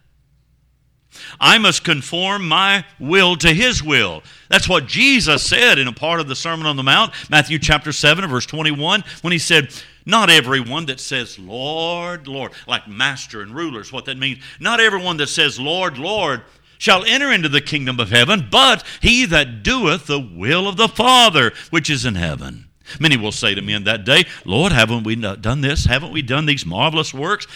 I 1.40 1.58
must 1.58 1.84
conform 1.84 2.48
my 2.48 2.84
will 2.98 3.36
to 3.36 3.52
his 3.52 3.82
will. 3.82 4.22
That's 4.48 4.68
what 4.68 4.86
Jesus 4.86 5.42
said 5.42 5.78
in 5.78 5.88
a 5.88 5.92
part 5.92 6.20
of 6.20 6.28
the 6.28 6.36
Sermon 6.36 6.66
on 6.66 6.76
the 6.76 6.82
Mount, 6.82 7.12
Matthew 7.30 7.58
chapter 7.58 7.92
7, 7.92 8.28
verse 8.28 8.46
21, 8.46 9.04
when 9.22 9.32
he 9.32 9.38
said, 9.38 9.74
Not 10.06 10.30
everyone 10.30 10.86
that 10.86 11.00
says, 11.00 11.38
Lord, 11.38 12.28
Lord, 12.28 12.52
like 12.66 12.88
master 12.88 13.42
and 13.42 13.54
rulers, 13.54 13.92
what 13.92 14.04
that 14.06 14.18
means. 14.18 14.38
Not 14.60 14.80
everyone 14.80 15.16
that 15.18 15.28
says, 15.28 15.58
Lord, 15.58 15.98
Lord, 15.98 16.42
shall 16.82 17.04
enter 17.04 17.30
into 17.30 17.48
the 17.48 17.60
kingdom 17.60 18.00
of 18.00 18.10
heaven, 18.10 18.48
but 18.50 18.84
he 19.00 19.24
that 19.26 19.62
doeth 19.62 20.06
the 20.06 20.20
will 20.20 20.66
of 20.66 20.76
the 20.76 20.88
Father 20.88 21.52
which 21.70 21.88
is 21.88 22.04
in 22.04 22.16
heaven. 22.16 22.68
Many 22.98 23.16
will 23.16 23.32
say 23.32 23.54
to 23.54 23.62
me 23.62 23.72
in 23.72 23.84
that 23.84 24.04
day, 24.04 24.24
Lord, 24.44 24.72
haven't 24.72 25.04
we 25.04 25.16
done 25.16 25.60
this? 25.60 25.84
Haven't 25.84 26.12
we 26.12 26.22
done 26.22 26.46
these 26.46 26.66
marvelous 26.66 27.14
works? 27.14 27.46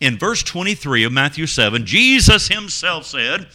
in 0.00 0.18
verse 0.18 0.42
23 0.42 1.04
of 1.04 1.12
Matthew 1.12 1.46
7, 1.46 1.86
Jesus 1.86 2.48
himself 2.48 3.06
said, 3.06 3.46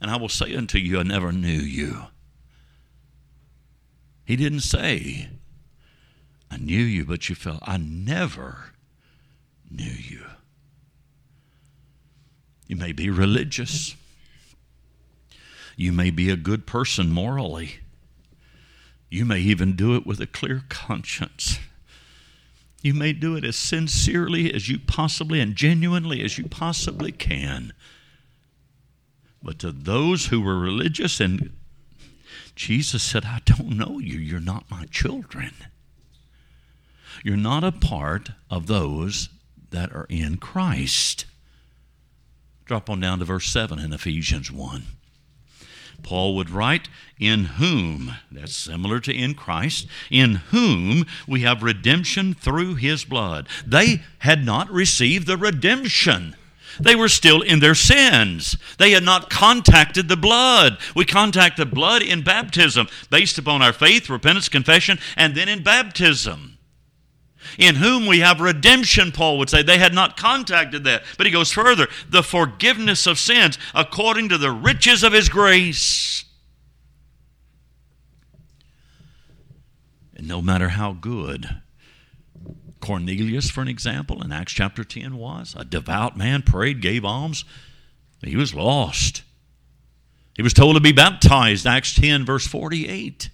And 0.00 0.10
I 0.10 0.16
will 0.16 0.28
say 0.28 0.54
unto 0.54 0.78
you, 0.78 1.00
I 1.00 1.02
never 1.02 1.32
knew 1.32 1.50
you. 1.50 2.06
He 4.24 4.36
didn't 4.36 4.60
say, 4.60 5.28
I 6.50 6.56
knew 6.56 6.82
you, 6.82 7.04
but 7.04 7.28
you 7.28 7.34
fell. 7.34 7.58
I 7.62 7.76
never 7.76 8.72
knew 9.70 9.84
you. 9.84 10.24
You 12.66 12.76
may 12.76 12.92
be 12.92 13.10
religious. 13.10 13.96
You 15.76 15.92
may 15.92 16.10
be 16.10 16.30
a 16.30 16.36
good 16.36 16.66
person 16.66 17.10
morally. 17.10 17.80
You 19.10 19.24
may 19.24 19.40
even 19.40 19.76
do 19.76 19.94
it 19.94 20.06
with 20.06 20.20
a 20.20 20.26
clear 20.26 20.62
conscience. 20.68 21.58
You 22.82 22.94
may 22.94 23.12
do 23.12 23.36
it 23.36 23.44
as 23.44 23.56
sincerely 23.56 24.52
as 24.52 24.68
you 24.68 24.78
possibly 24.78 25.40
and 25.40 25.56
genuinely 25.56 26.22
as 26.22 26.36
you 26.36 26.44
possibly 26.44 27.12
can. 27.12 27.72
But 29.42 29.58
to 29.60 29.72
those 29.72 30.26
who 30.26 30.40
were 30.40 30.58
religious, 30.58 31.20
and 31.20 31.52
Jesus 32.54 33.02
said, 33.02 33.24
I 33.24 33.40
don't 33.44 33.76
know 33.76 33.98
you. 33.98 34.18
You're 34.18 34.40
not 34.40 34.70
my 34.70 34.84
children. 34.86 35.52
You're 37.22 37.36
not 37.36 37.64
a 37.64 37.72
part 37.72 38.30
of 38.50 38.66
those 38.66 39.28
that 39.70 39.92
are 39.92 40.06
in 40.08 40.36
Christ. 40.36 41.26
Drop 42.64 42.90
on 42.90 43.00
down 43.00 43.18
to 43.18 43.24
verse 43.24 43.46
7 43.46 43.78
in 43.78 43.92
Ephesians 43.92 44.50
1. 44.50 44.84
Paul 46.02 46.34
would 46.36 46.50
write, 46.50 46.88
In 47.18 47.44
whom, 47.44 48.16
that's 48.30 48.54
similar 48.54 49.00
to 49.00 49.14
in 49.14 49.34
Christ, 49.34 49.86
in 50.10 50.36
whom 50.50 51.06
we 51.26 51.40
have 51.40 51.62
redemption 51.62 52.34
through 52.34 52.76
his 52.76 53.04
blood. 53.04 53.48
They 53.66 54.02
had 54.18 54.44
not 54.44 54.70
received 54.70 55.26
the 55.26 55.36
redemption. 55.36 56.36
They 56.80 56.96
were 56.96 57.08
still 57.08 57.40
in 57.40 57.60
their 57.60 57.74
sins. 57.74 58.56
They 58.78 58.90
had 58.90 59.04
not 59.04 59.30
contacted 59.30 60.08
the 60.08 60.16
blood. 60.16 60.78
We 60.94 61.04
contact 61.04 61.56
the 61.56 61.66
blood 61.66 62.02
in 62.02 62.22
baptism 62.22 62.88
based 63.10 63.38
upon 63.38 63.62
our 63.62 63.72
faith, 63.72 64.10
repentance, 64.10 64.48
confession, 64.48 64.98
and 65.16 65.34
then 65.34 65.48
in 65.48 65.62
baptism 65.62 66.53
in 67.58 67.76
whom 67.76 68.06
we 68.06 68.20
have 68.20 68.40
redemption, 68.40 69.12
Paul 69.12 69.38
would 69.38 69.50
say. 69.50 69.62
They 69.62 69.78
had 69.78 69.94
not 69.94 70.16
contacted 70.16 70.84
that. 70.84 71.04
But 71.16 71.26
he 71.26 71.32
goes 71.32 71.52
further 71.52 71.88
the 72.08 72.22
forgiveness 72.22 73.06
of 73.06 73.18
sins 73.18 73.58
according 73.74 74.28
to 74.30 74.38
the 74.38 74.50
riches 74.50 75.02
of 75.02 75.12
his 75.12 75.28
grace. 75.28 76.24
And 80.16 80.28
no 80.28 80.40
matter 80.40 80.70
how 80.70 80.92
good 80.92 81.60
Cornelius, 82.80 83.50
for 83.50 83.62
an 83.62 83.68
example, 83.68 84.22
in 84.22 84.30
Acts 84.30 84.52
chapter 84.52 84.84
10 84.84 85.16
was, 85.16 85.54
a 85.58 85.64
devout 85.64 86.16
man, 86.16 86.42
prayed, 86.42 86.82
gave 86.82 87.04
alms, 87.04 87.44
he 88.22 88.36
was 88.36 88.54
lost. 88.54 89.22
He 90.34 90.42
was 90.42 90.52
told 90.52 90.76
to 90.76 90.80
be 90.80 90.92
baptized, 90.92 91.66
Acts 91.66 91.94
10, 91.94 92.24
verse 92.24 92.46
48. 92.46 93.30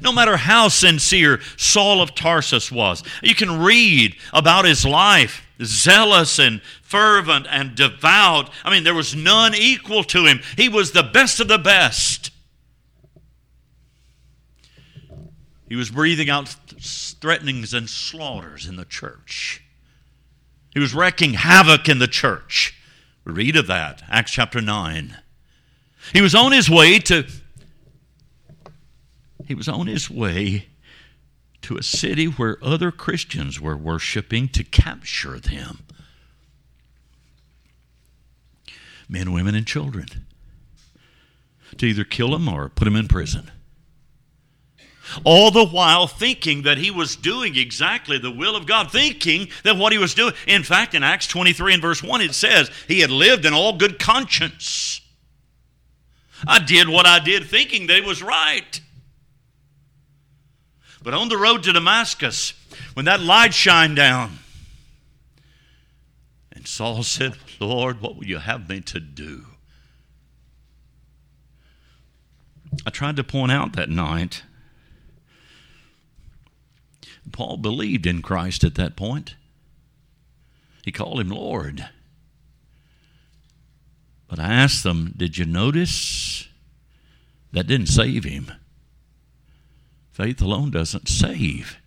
No 0.00 0.12
matter 0.12 0.36
how 0.36 0.68
sincere 0.68 1.40
Saul 1.56 2.02
of 2.02 2.14
Tarsus 2.14 2.70
was, 2.70 3.02
you 3.22 3.34
can 3.34 3.60
read 3.60 4.16
about 4.32 4.64
his 4.64 4.84
life, 4.84 5.46
zealous 5.62 6.38
and 6.38 6.62
fervent 6.82 7.46
and 7.50 7.74
devout. 7.74 8.50
I 8.64 8.70
mean, 8.70 8.84
there 8.84 8.94
was 8.94 9.14
none 9.14 9.54
equal 9.54 10.04
to 10.04 10.26
him. 10.26 10.40
He 10.56 10.68
was 10.68 10.92
the 10.92 11.02
best 11.02 11.40
of 11.40 11.48
the 11.48 11.58
best. 11.58 12.30
He 15.68 15.76
was 15.76 15.90
breathing 15.90 16.28
out 16.28 16.54
threatenings 16.80 17.72
and 17.72 17.88
slaughters 17.88 18.66
in 18.66 18.76
the 18.76 18.84
church. 18.84 19.62
He 20.74 20.80
was 20.80 20.94
wreaking 20.94 21.34
havoc 21.34 21.88
in 21.88 21.98
the 21.98 22.08
church. 22.08 22.74
Read 23.24 23.56
of 23.56 23.68
that, 23.68 24.02
Acts 24.10 24.32
chapter 24.32 24.60
9. 24.60 25.16
He 26.12 26.20
was 26.20 26.34
on 26.34 26.52
his 26.52 26.68
way 26.68 26.98
to 26.98 27.26
he 29.52 29.54
was 29.54 29.68
on 29.68 29.86
his 29.86 30.08
way 30.08 30.64
to 31.60 31.76
a 31.76 31.82
city 31.82 32.24
where 32.24 32.56
other 32.62 32.90
Christians 32.90 33.60
were 33.60 33.76
worshiping 33.76 34.48
to 34.48 34.64
capture 34.64 35.38
them. 35.38 35.80
Men, 39.10 39.30
women, 39.30 39.54
and 39.54 39.66
children. 39.66 40.06
To 41.76 41.84
either 41.84 42.02
kill 42.02 42.30
them 42.30 42.48
or 42.48 42.70
put 42.70 42.86
them 42.86 42.96
in 42.96 43.08
prison. 43.08 43.50
All 45.22 45.50
the 45.50 45.66
while 45.66 46.06
thinking 46.06 46.62
that 46.62 46.78
he 46.78 46.90
was 46.90 47.14
doing 47.14 47.54
exactly 47.54 48.16
the 48.16 48.30
will 48.30 48.56
of 48.56 48.64
God, 48.64 48.90
thinking 48.90 49.48
that 49.64 49.76
what 49.76 49.92
he 49.92 49.98
was 49.98 50.14
doing. 50.14 50.32
In 50.46 50.62
fact, 50.62 50.94
in 50.94 51.02
Acts 51.02 51.26
23 51.26 51.74
and 51.74 51.82
verse 51.82 52.02
1, 52.02 52.22
it 52.22 52.34
says, 52.34 52.70
He 52.88 53.00
had 53.00 53.10
lived 53.10 53.44
in 53.44 53.52
all 53.52 53.76
good 53.76 53.98
conscience. 53.98 55.02
I 56.46 56.58
did 56.58 56.88
what 56.88 57.04
I 57.04 57.18
did 57.18 57.44
thinking 57.44 57.88
that 57.88 57.98
it 57.98 58.06
was 58.06 58.22
right. 58.22 58.80
But 61.02 61.14
on 61.14 61.28
the 61.28 61.36
road 61.36 61.64
to 61.64 61.72
Damascus, 61.72 62.54
when 62.94 63.06
that 63.06 63.20
light 63.20 63.54
shined 63.54 63.96
down, 63.96 64.38
and 66.52 66.66
Saul 66.66 67.02
said, 67.02 67.34
Lord, 67.58 68.00
what 68.00 68.16
will 68.16 68.26
you 68.26 68.38
have 68.38 68.68
me 68.68 68.80
to 68.82 69.00
do? 69.00 69.46
I 72.86 72.90
tried 72.90 73.16
to 73.16 73.24
point 73.24 73.52
out 73.52 73.74
that 73.74 73.90
night. 73.90 74.44
Paul 77.30 77.56
believed 77.56 78.06
in 78.06 78.22
Christ 78.22 78.64
at 78.64 78.74
that 78.76 78.96
point. 78.96 79.36
He 80.84 80.90
called 80.90 81.20
him 81.20 81.28
Lord. 81.28 81.88
But 84.28 84.40
I 84.40 84.52
asked 84.52 84.82
them, 84.82 85.12
Did 85.16 85.38
you 85.38 85.44
notice 85.44 86.48
that 87.52 87.66
didn't 87.66 87.86
save 87.86 88.24
him? 88.24 88.50
Faith 90.12 90.42
alone 90.42 90.70
doesn't 90.70 91.08
save. 91.08 91.78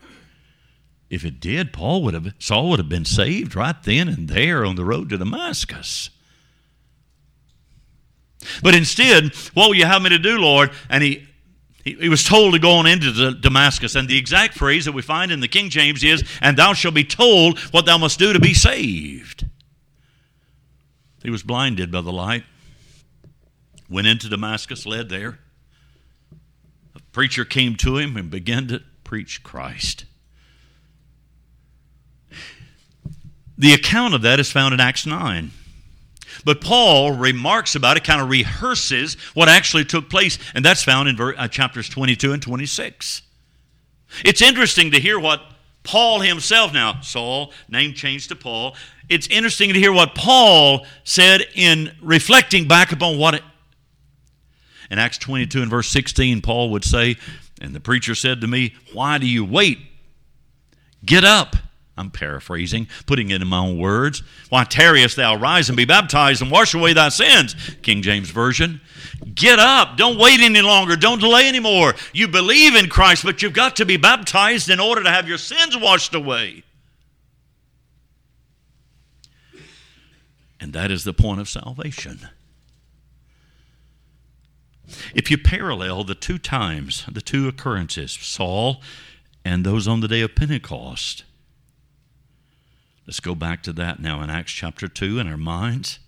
If 1.09 1.23
it 1.23 1.39
did, 1.39 1.71
Paul 1.71 2.03
would 2.03 2.15
have 2.15 2.33
Saul 2.39 2.69
would 2.69 2.79
have 2.79 2.89
been 2.89 3.05
saved 3.05 3.55
right 3.55 3.81
then 3.83 4.09
and 4.09 4.27
there 4.27 4.65
on 4.65 4.75
the 4.75 4.83
road 4.83 5.09
to 5.09 5.17
Damascus. 5.17 6.09
But 8.61 8.75
instead, 8.75 9.33
what 9.53 9.67
will 9.67 9.75
you 9.75 9.85
have 9.85 10.01
me 10.01 10.09
to 10.09 10.19
do, 10.19 10.39
Lord? 10.39 10.71
And 10.89 11.03
he 11.03 11.27
he, 11.83 12.09
was 12.09 12.23
told 12.23 12.53
to 12.53 12.59
go 12.59 12.71
on 12.71 12.87
into 12.87 13.35
Damascus. 13.35 13.93
And 13.93 14.07
the 14.07 14.17
exact 14.17 14.55
phrase 14.55 14.85
that 14.85 14.93
we 14.93 15.03
find 15.03 15.31
in 15.31 15.39
the 15.39 15.47
King 15.47 15.69
James 15.69 16.03
is, 16.03 16.23
And 16.41 16.57
thou 16.57 16.73
shalt 16.73 16.95
be 16.95 17.03
told 17.03 17.59
what 17.71 17.85
thou 17.85 17.99
must 17.99 18.17
do 18.17 18.33
to 18.33 18.39
be 18.39 18.55
saved. 18.55 19.45
He 21.21 21.29
was 21.29 21.43
blinded 21.43 21.91
by 21.91 22.01
the 22.01 22.11
light, 22.11 22.43
went 23.87 24.07
into 24.07 24.29
Damascus, 24.29 24.87
led 24.87 25.09
there 25.09 25.37
preacher 27.15 27.45
came 27.45 27.77
to 27.77 27.95
him 27.95 28.17
and 28.17 28.29
began 28.29 28.67
to 28.67 28.81
preach 29.05 29.41
Christ. 29.41 30.03
The 33.57 33.71
account 33.71 34.13
of 34.13 34.21
that 34.23 34.37
is 34.37 34.51
found 34.51 34.73
in 34.73 34.81
Acts 34.81 35.05
9. 35.05 35.49
But 36.43 36.59
Paul 36.59 37.13
remarks 37.13 37.73
about 37.73 37.95
it, 37.95 38.03
kind 38.03 38.19
of 38.19 38.29
rehearses 38.29 39.15
what 39.33 39.47
actually 39.47 39.85
took 39.85 40.09
place, 40.09 40.37
and 40.53 40.65
that's 40.65 40.83
found 40.83 41.07
in 41.07 41.17
uh, 41.17 41.47
chapters 41.47 41.87
22 41.87 42.33
and 42.33 42.41
26. 42.41 43.21
It's 44.25 44.41
interesting 44.41 44.91
to 44.91 44.99
hear 44.99 45.17
what 45.17 45.41
Paul 45.83 46.19
himself, 46.19 46.73
now, 46.73 46.99
Saul, 46.99 47.53
name 47.69 47.93
changed 47.93 48.27
to 48.27 48.35
Paul, 48.35 48.75
it's 49.07 49.27
interesting 49.27 49.71
to 49.71 49.79
hear 49.79 49.93
what 49.93 50.15
Paul 50.15 50.85
said 51.05 51.47
in 51.55 51.95
reflecting 52.01 52.67
back 52.67 52.91
upon 52.91 53.17
what 53.17 53.41
in 54.89 54.99
Acts 54.99 55.17
22 55.17 55.61
and 55.61 55.71
verse 55.71 55.89
16, 55.89 56.41
Paul 56.41 56.69
would 56.71 56.83
say, 56.83 57.17
And 57.61 57.73
the 57.73 57.79
preacher 57.79 58.15
said 58.15 58.41
to 58.41 58.47
me, 58.47 58.73
Why 58.93 59.17
do 59.17 59.27
you 59.27 59.45
wait? 59.45 59.79
Get 61.03 61.23
up. 61.23 61.55
I'm 61.97 62.11
paraphrasing, 62.11 62.87
putting 63.05 63.29
it 63.29 63.41
in 63.41 63.47
my 63.47 63.59
own 63.59 63.79
words. 63.79 64.21
Why 64.49 64.65
tarriest 64.65 65.15
thou? 65.15 65.37
Rise 65.37 65.69
and 65.69 65.77
be 65.77 65.85
baptized 65.85 66.41
and 66.41 66.51
wash 66.51 66.73
away 66.73 66.91
thy 66.91 67.07
sins. 67.07 67.55
King 67.83 68.01
James 68.01 68.29
Version. 68.29 68.81
Get 69.33 69.59
up. 69.59 69.95
Don't 69.95 70.19
wait 70.19 70.41
any 70.41 70.61
longer. 70.61 70.97
Don't 70.97 71.21
delay 71.21 71.47
anymore. 71.47 71.93
You 72.11 72.27
believe 72.27 72.75
in 72.75 72.89
Christ, 72.89 73.23
but 73.23 73.41
you've 73.41 73.53
got 73.53 73.77
to 73.77 73.85
be 73.85 73.95
baptized 73.95 74.69
in 74.69 74.81
order 74.81 75.03
to 75.03 75.09
have 75.09 75.29
your 75.29 75.37
sins 75.37 75.77
washed 75.77 76.13
away. 76.13 76.63
And 80.59 80.73
that 80.73 80.91
is 80.91 81.05
the 81.05 81.13
point 81.13 81.39
of 81.39 81.47
salvation. 81.47 82.27
If 85.13 85.31
you 85.31 85.37
parallel 85.37 86.03
the 86.03 86.15
two 86.15 86.37
times, 86.37 87.05
the 87.11 87.21
two 87.21 87.47
occurrences, 87.47 88.13
Saul 88.13 88.81
and 89.43 89.65
those 89.65 89.87
on 89.87 90.01
the 90.01 90.07
day 90.07 90.21
of 90.21 90.35
Pentecost, 90.35 91.23
let's 93.07 93.19
go 93.19 93.35
back 93.35 93.63
to 93.63 93.73
that 93.73 93.99
now 93.99 94.21
in 94.21 94.29
Acts 94.29 94.51
chapter 94.51 94.87
2 94.87 95.19
in 95.19 95.27
our 95.27 95.37
minds. 95.37 95.99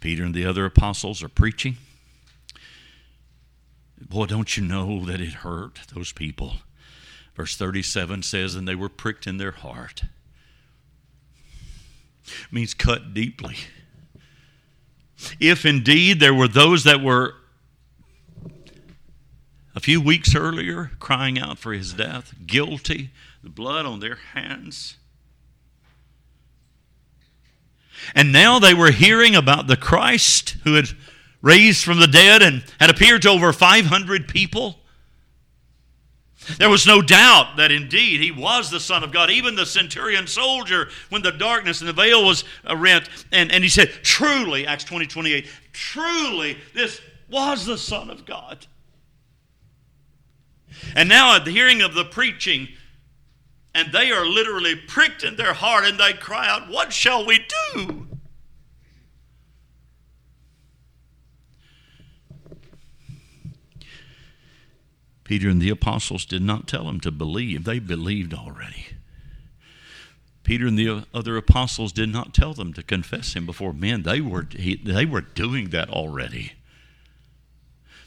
Peter 0.00 0.24
and 0.24 0.34
the 0.34 0.46
other 0.46 0.64
apostles 0.64 1.22
are 1.22 1.28
preaching. 1.28 1.76
Boy, 4.00 4.26
don't 4.26 4.56
you 4.56 4.62
know 4.62 5.04
that 5.06 5.20
it 5.20 5.34
hurt 5.34 5.80
those 5.94 6.12
people? 6.12 6.56
Verse 7.34 7.56
37 7.56 8.22
says, 8.22 8.54
And 8.54 8.68
they 8.68 8.74
were 8.74 8.88
pricked 8.88 9.26
in 9.26 9.38
their 9.38 9.52
heart. 9.52 10.02
It 12.24 12.52
means 12.52 12.74
cut 12.74 13.14
deeply. 13.14 13.56
If 15.40 15.64
indeed 15.64 16.20
there 16.20 16.34
were 16.34 16.48
those 16.48 16.84
that 16.84 17.02
were 17.02 17.34
a 19.76 19.80
few 19.80 20.00
weeks 20.00 20.34
earlier 20.34 20.90
crying 20.98 21.38
out 21.38 21.58
for 21.58 21.74
his 21.74 21.92
death, 21.92 22.34
guilty, 22.46 23.10
the 23.44 23.50
blood 23.50 23.84
on 23.84 24.00
their 24.00 24.16
hands. 24.32 24.96
And 28.14 28.32
now 28.32 28.58
they 28.58 28.72
were 28.72 28.90
hearing 28.90 29.36
about 29.36 29.66
the 29.66 29.76
Christ 29.76 30.56
who 30.64 30.74
had 30.74 30.88
raised 31.42 31.84
from 31.84 32.00
the 32.00 32.06
dead 32.06 32.42
and 32.42 32.64
had 32.80 32.88
appeared 32.88 33.22
to 33.22 33.30
over 33.30 33.52
500 33.52 34.28
people. 34.28 34.78
There 36.58 36.70
was 36.70 36.86
no 36.86 37.02
doubt 37.02 37.56
that 37.56 37.72
indeed 37.72 38.20
he 38.20 38.30
was 38.30 38.70
the 38.70 38.80
Son 38.80 39.02
of 39.02 39.12
God. 39.12 39.30
Even 39.30 39.56
the 39.56 39.66
centurion 39.66 40.26
soldier, 40.26 40.88
when 41.10 41.22
the 41.22 41.32
darkness 41.32 41.80
and 41.80 41.88
the 41.88 41.92
veil 41.92 42.24
was 42.24 42.44
rent, 42.74 43.08
and, 43.32 43.50
and 43.52 43.64
he 43.64 43.68
said, 43.68 43.90
Truly, 44.02 44.66
Acts 44.66 44.84
20 44.84 45.06
28, 45.06 45.46
truly, 45.72 46.56
this 46.72 47.00
was 47.28 47.66
the 47.66 47.76
Son 47.76 48.10
of 48.10 48.24
God. 48.24 48.66
And 50.94 51.08
now 51.08 51.36
at 51.36 51.44
the 51.44 51.50
hearing 51.50 51.82
of 51.82 51.94
the 51.94 52.04
preaching, 52.04 52.68
and 53.74 53.92
they 53.92 54.10
are 54.10 54.26
literally 54.26 54.74
pricked 54.74 55.22
in 55.22 55.36
their 55.36 55.52
heart 55.52 55.84
and 55.84 55.98
they 55.98 56.14
cry 56.14 56.48
out, 56.48 56.70
What 56.70 56.92
shall 56.92 57.26
we 57.26 57.46
do? 57.74 58.06
Peter 65.24 65.48
and 65.48 65.60
the 65.60 65.70
apostles 65.70 66.24
did 66.24 66.40
not 66.40 66.68
tell 66.68 66.84
them 66.84 67.00
to 67.00 67.10
believe, 67.10 67.64
they 67.64 67.80
believed 67.80 68.32
already. 68.32 68.86
Peter 70.44 70.68
and 70.68 70.78
the 70.78 71.04
other 71.12 71.36
apostles 71.36 71.92
did 71.92 72.08
not 72.08 72.32
tell 72.32 72.54
them 72.54 72.72
to 72.72 72.82
confess 72.82 73.34
him 73.34 73.44
before 73.44 73.72
men. 73.72 74.04
They 74.04 74.20
were, 74.20 74.46
they 74.54 75.04
were 75.04 75.20
doing 75.20 75.70
that 75.70 75.90
already. 75.90 76.52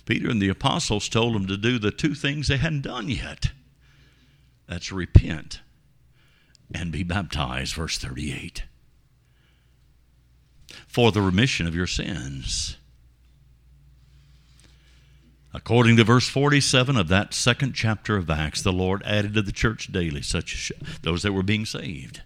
Peter 0.10 0.28
and 0.28 0.42
the 0.42 0.50
apostles 0.50 1.08
told 1.08 1.36
them 1.36 1.46
to 1.46 1.56
do 1.56 1.78
the 1.78 1.92
two 1.92 2.16
things 2.16 2.48
they 2.48 2.58
hadn't 2.58 2.82
done 2.82 3.10
yet 3.10 3.52
that's 4.68 4.92
repent 4.92 5.62
and 6.74 6.92
be 6.92 7.04
baptized, 7.04 7.76
verse 7.76 8.00
38, 8.00 8.64
for 10.88 11.12
the 11.12 11.22
remission 11.22 11.68
of 11.68 11.76
your 11.76 11.86
sins. 11.86 12.78
According 15.54 15.98
to 15.98 16.04
verse 16.04 16.28
47 16.28 16.98
of 16.98 17.08
that 17.10 17.36
second 17.36 17.74
chapter 17.74 18.18
of 18.18 18.32
Acts, 18.32 18.64
the 18.64 18.74
Lord 18.74 19.04
added 19.06 19.36
to 19.36 19.44
the 19.44 19.52
church 19.52 19.92
daily 19.92 20.24
such 20.24 20.72
those 21.04 21.22
that 21.22 21.34
were 21.34 21.44
being 21.44 21.68
saved. 21.68 22.24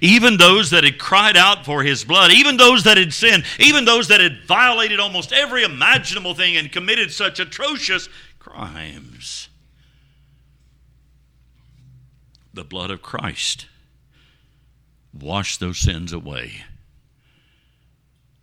Even 0.00 0.36
those 0.36 0.70
that 0.70 0.84
had 0.84 0.98
cried 0.98 1.36
out 1.36 1.64
for 1.64 1.82
his 1.82 2.04
blood, 2.04 2.30
even 2.32 2.56
those 2.56 2.84
that 2.84 2.96
had 2.96 3.12
sinned, 3.12 3.44
even 3.58 3.84
those 3.84 4.08
that 4.08 4.20
had 4.20 4.44
violated 4.44 5.00
almost 5.00 5.32
every 5.32 5.62
imaginable 5.62 6.34
thing 6.34 6.56
and 6.56 6.70
committed 6.70 7.10
such 7.10 7.40
atrocious 7.40 8.08
crimes. 8.38 9.48
The 12.52 12.64
blood 12.64 12.90
of 12.90 13.00
Christ 13.00 13.66
washed 15.12 15.60
those 15.60 15.78
sins 15.78 16.12
away. 16.12 16.64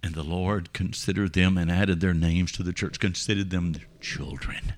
And 0.02 0.16
the 0.16 0.24
Lord 0.24 0.74
considered 0.74 1.34
them 1.34 1.58
and 1.58 1.72
added 1.72 2.00
their 2.00 2.14
names 2.14 2.52
to 2.54 2.64
the 2.64 2.74
church, 2.74 3.00
considered 3.00 3.50
them 3.50 3.76
children. 4.00 4.74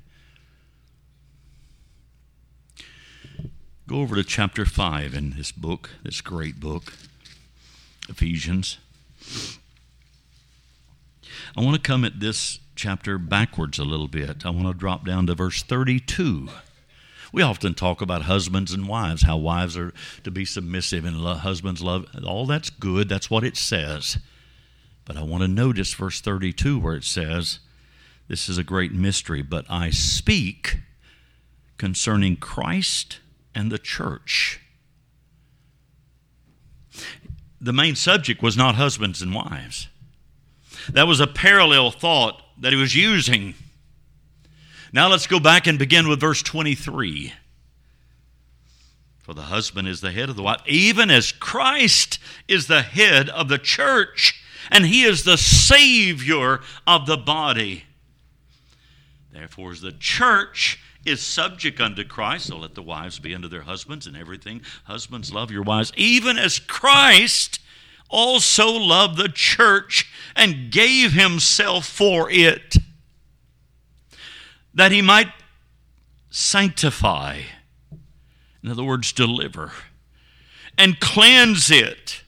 Go 3.90 4.02
over 4.02 4.16
to 4.16 4.24
chapter 4.24 4.66
5 4.66 5.16
in 5.16 5.32
this 5.32 5.52
book, 5.52 5.90
this 6.04 6.22
great 6.22 6.60
book, 6.60 6.94
Ephesians. 8.08 8.78
I 11.58 11.62
want 11.62 11.76
to 11.76 11.82
come 11.82 12.06
at 12.06 12.20
this 12.20 12.60
chapter 12.76 13.18
backwards 13.18 13.80
a 13.80 13.84
little 13.84 14.08
bit. 14.08 14.46
I 14.46 14.52
want 14.52 14.68
to 14.68 14.76
drop 14.76 15.08
down 15.08 15.26
to 15.26 15.34
verse 15.34 15.64
32. 15.64 16.50
We 17.34 17.42
often 17.42 17.74
talk 17.74 18.00
about 18.00 18.22
husbands 18.22 18.74
and 18.74 18.88
wives, 18.88 19.24
how 19.24 19.38
wives 19.38 19.76
are 19.76 19.92
to 20.24 20.30
be 20.30 20.46
submissive 20.46 21.04
and 21.04 21.18
lo- 21.18 21.34
husbands 21.34 21.82
love. 21.82 22.06
All 22.24 22.46
that's 22.46 22.70
good. 22.70 23.10
That's 23.10 23.32
what 23.32 23.44
it 23.44 23.58
says. 23.58 24.20
But 25.04 25.18
I 25.18 25.24
want 25.24 25.42
to 25.42 25.48
notice 25.48 25.96
verse 25.96 26.22
32 26.22 26.78
where 26.78 26.96
it 26.96 27.06
says, 27.06 27.58
This 28.28 28.50
is 28.50 28.60
a 28.60 28.64
great 28.64 28.94
mystery, 28.94 29.42
but 29.42 29.66
I 29.68 29.90
speak 29.90 30.78
concerning 31.80 32.36
Christ 32.36 33.18
and 33.54 33.72
the 33.72 33.80
church. 33.80 34.60
The 37.62 37.74
main 37.74 37.96
subject 37.96 38.42
was 38.42 38.56
not 38.56 38.76
husbands 38.76 39.22
and 39.22 39.34
wives. 39.34 39.88
That 40.90 41.08
was 41.08 41.20
a 41.20 41.28
parallel 41.28 41.92
thought 41.92 42.42
that 42.60 42.72
he 42.72 42.80
was 42.80 42.96
using. 42.96 43.54
Now 44.94 45.08
let's 45.10 45.28
go 45.28 45.40
back 45.40 45.68
and 45.68 45.78
begin 45.78 46.08
with 46.08 46.20
verse 46.20 46.42
23. 46.42 47.34
For 49.20 49.34
the 49.34 49.44
husband 49.44 49.88
is 49.88 50.02
the 50.02 50.12
head 50.12 50.30
of 50.30 50.36
the 50.36 50.42
wife, 50.42 50.62
even 50.66 51.12
as 51.12 51.32
Christ 51.32 52.18
is 52.48 52.68
the 52.68 52.82
head 52.82 53.30
of 53.30 53.48
the 53.48 53.60
church, 53.60 54.44
and 54.72 54.86
he 54.86 55.04
is 55.04 55.24
the 55.24 55.38
Savior 55.38 56.62
of 56.88 57.06
the 57.06 57.18
body. 57.18 57.84
Therefore, 59.32 59.72
as 59.72 59.82
the 59.82 59.92
church 59.92 60.80
is 61.10 61.22
subject 61.22 61.82
unto 61.82 62.04
Christ, 62.04 62.48
so 62.48 62.58
let 62.58 62.76
the 62.76 62.84
wives 62.84 63.20
be 63.20 63.36
unto 63.36 63.48
their 63.48 63.64
husbands 63.64 64.08
and 64.08 64.16
everything. 64.16 64.62
Husbands, 64.86 65.34
love 65.34 65.52
your 65.52 65.64
wives, 65.64 65.92
even 65.96 66.38
as 66.38 66.60
Christ 66.60 67.60
also 68.10 68.72
loved 68.72 69.18
the 69.18 69.30
church 69.30 70.12
and 70.36 70.72
gave 70.72 71.14
himself 71.14 71.86
for 71.86 72.30
it, 72.30 72.78
that 74.74 74.92
he 74.92 75.02
might 75.02 75.30
sanctify, 76.30 77.42
in 78.64 78.70
other 78.70 78.84
words, 78.84 79.12
deliver, 79.12 79.72
and 80.78 81.00
cleanse 81.00 81.70
it, 81.70 82.24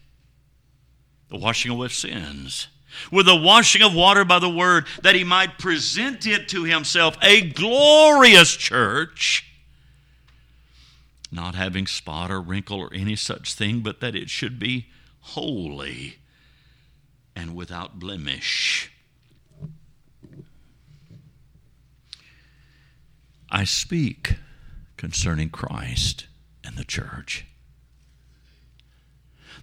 the 1.30 1.38
washing 1.38 1.72
away 1.72 1.86
of 1.86 1.94
sins, 1.94 2.68
with 3.12 3.26
the 3.26 3.36
washing 3.36 3.82
of 3.82 3.94
water 3.94 4.26
by 4.26 4.40
the 4.40 4.50
word, 4.50 4.86
that 5.04 5.16
he 5.16 5.24
might 5.24 5.58
present 5.58 6.28
it 6.28 6.50
to 6.50 6.64
himself 6.64 7.18
a 7.22 7.42
glorious 7.42 8.56
church 8.56 9.46
not 11.32 11.56
having 11.56 11.88
spot 11.88 12.30
or 12.30 12.42
wrinkle 12.42 12.80
or 12.80 12.94
any 12.94 13.16
such 13.16 13.54
thing, 13.54 13.80
but 13.80 14.02
that 14.02 14.16
it 14.16 14.30
should 14.30 14.60
be 14.60 14.88
holy 15.22 16.18
and 17.36 17.56
without 17.56 18.00
blemish. 18.00 18.92
I 23.50 23.64
speak 23.64 24.36
concerning 24.98 25.50
Christ 25.50 26.28
and 26.64 26.76
the 26.78 26.84
church. 26.84 27.46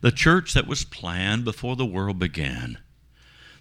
The 0.00 0.12
church 0.12 0.54
that 0.54 0.66
was 0.66 0.84
planned 0.84 1.44
before 1.44 1.76
the 1.76 1.86
world 1.86 2.18
began. 2.18 2.78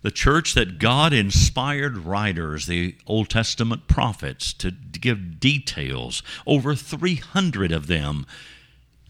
The 0.07 0.11
church 0.11 0.53
that 0.53 0.79
God 0.79 1.11
inspired 1.11 1.97
writers, 1.97 2.65
the 2.65 2.95
Old 3.07 3.27
Testament 3.29 3.89
prophets, 3.89 4.53
to 4.53 4.71
give 4.71 5.37
details, 5.37 6.23
over 6.45 6.75
300 6.75 7.73
of 7.73 7.87
them, 7.87 8.25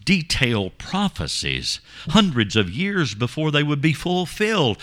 detailed 0.04 0.76
prophecies 0.76 1.80
hundreds 2.08 2.56
of 2.56 2.68
years 2.68 3.14
before 3.14 3.52
they 3.52 3.62
would 3.62 3.80
be 3.80 3.92
fulfilled, 3.92 4.78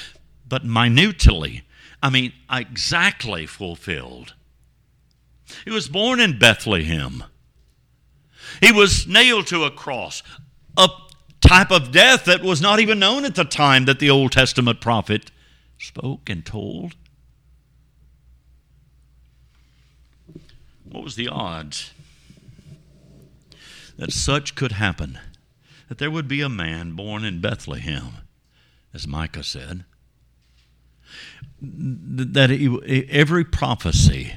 but 0.47 0.63
minutely. 0.63 1.63
I 2.01 2.09
mean, 2.09 2.31
exactly 2.49 3.45
fulfilled. 3.45 4.35
He 5.65 5.71
was 5.71 5.89
born 5.89 6.21
in 6.21 6.39
Bethlehem. 6.39 7.25
He 8.61 8.71
was 8.71 9.05
nailed 9.05 9.47
to 9.47 9.65
a 9.65 9.69
cross, 9.69 10.23
a 10.77 10.87
type 11.41 11.71
of 11.71 11.91
death 11.91 12.23
that 12.23 12.41
was 12.41 12.61
not 12.61 12.79
even 12.79 12.99
known 12.99 13.25
at 13.25 13.35
the 13.35 13.43
time 13.43 13.83
that 13.83 13.99
the 13.99 14.09
Old 14.09 14.31
Testament 14.31 14.79
prophet 14.79 15.29
spoke 15.87 16.29
and 16.29 16.45
told. 16.45 16.95
What 20.83 21.03
was 21.03 21.15
the 21.15 21.27
odds? 21.27 21.91
that 23.97 24.11
such 24.11 24.55
could 24.55 24.73
happen, 24.73 25.19
that 25.87 25.97
there 25.97 26.11
would 26.11 26.27
be 26.27 26.41
a 26.41 26.49
man 26.49 26.93
born 26.93 27.23
in 27.23 27.41
Bethlehem, 27.41 28.17
as 28.93 29.07
Micah 29.07 29.43
said, 29.43 29.85
that 31.61 33.05
every 33.09 33.45
prophecy, 33.45 34.33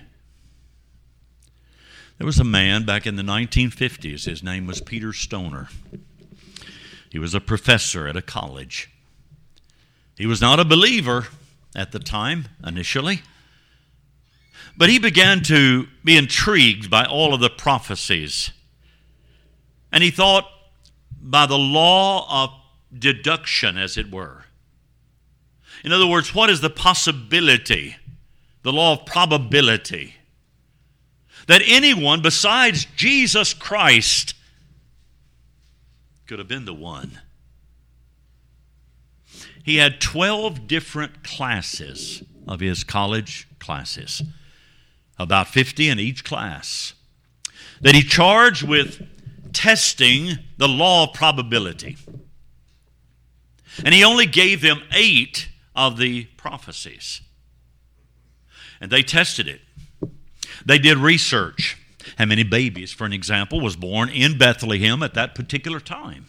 there 2.18 2.26
was 2.26 2.38
a 2.38 2.44
man 2.44 2.84
back 2.84 3.06
in 3.06 3.16
the 3.16 3.22
1950s, 3.22 4.24
his 4.24 4.42
name 4.42 4.66
was 4.66 4.80
Peter 4.80 5.12
Stoner. 5.12 5.68
He 7.10 7.18
was 7.18 7.34
a 7.34 7.40
professor 7.40 8.06
at 8.06 8.16
a 8.16 8.22
college. 8.22 8.90
He 10.18 10.26
was 10.26 10.40
not 10.40 10.60
a 10.60 10.64
believer 10.64 11.28
at 11.74 11.92
the 11.92 11.98
time, 11.98 12.48
initially. 12.66 13.22
But 14.76 14.90
he 14.90 14.98
began 14.98 15.42
to 15.44 15.86
be 16.04 16.16
intrigued 16.16 16.90
by 16.90 17.04
all 17.04 17.32
of 17.32 17.40
the 17.40 17.50
prophecies 17.50 18.50
and 19.92 20.02
he 20.02 20.10
thought 20.10 20.46
by 21.20 21.46
the 21.46 21.58
law 21.58 22.44
of 22.44 22.50
deduction, 22.96 23.76
as 23.76 23.96
it 23.96 24.10
were. 24.10 24.44
In 25.84 25.92
other 25.92 26.06
words, 26.06 26.34
what 26.34 26.50
is 26.50 26.60
the 26.60 26.70
possibility, 26.70 27.96
the 28.62 28.72
law 28.72 28.94
of 28.94 29.06
probability, 29.06 30.16
that 31.46 31.62
anyone 31.64 32.20
besides 32.20 32.86
Jesus 32.96 33.54
Christ 33.54 34.34
could 36.26 36.38
have 36.38 36.48
been 36.48 36.64
the 36.64 36.74
one? 36.74 37.20
He 39.68 39.76
had 39.76 40.00
12 40.00 40.66
different 40.66 41.22
classes 41.22 42.22
of 42.46 42.60
his 42.60 42.84
college 42.84 43.46
classes, 43.58 44.22
about 45.18 45.48
50 45.48 45.90
in 45.90 45.98
each 45.98 46.24
class, 46.24 46.94
that 47.82 47.94
he 47.94 48.00
charged 48.00 48.66
with 48.66 49.06
testing 49.52 50.38
the 50.56 50.68
law 50.68 51.08
of 51.08 51.12
probability. 51.12 51.98
And 53.84 53.92
he 53.92 54.02
only 54.02 54.24
gave 54.24 54.62
them 54.62 54.80
eight 54.90 55.50
of 55.76 55.98
the 55.98 56.24
prophecies. 56.38 57.20
And 58.80 58.90
they 58.90 59.02
tested 59.02 59.48
it. 59.48 59.60
They 60.64 60.78
did 60.78 60.96
research. 60.96 61.76
How 62.16 62.24
many 62.24 62.42
babies, 62.42 62.90
for 62.90 63.04
an 63.04 63.12
example, 63.12 63.60
was 63.60 63.76
born 63.76 64.08
in 64.08 64.38
Bethlehem 64.38 65.02
at 65.02 65.12
that 65.12 65.34
particular 65.34 65.78
time? 65.78 66.28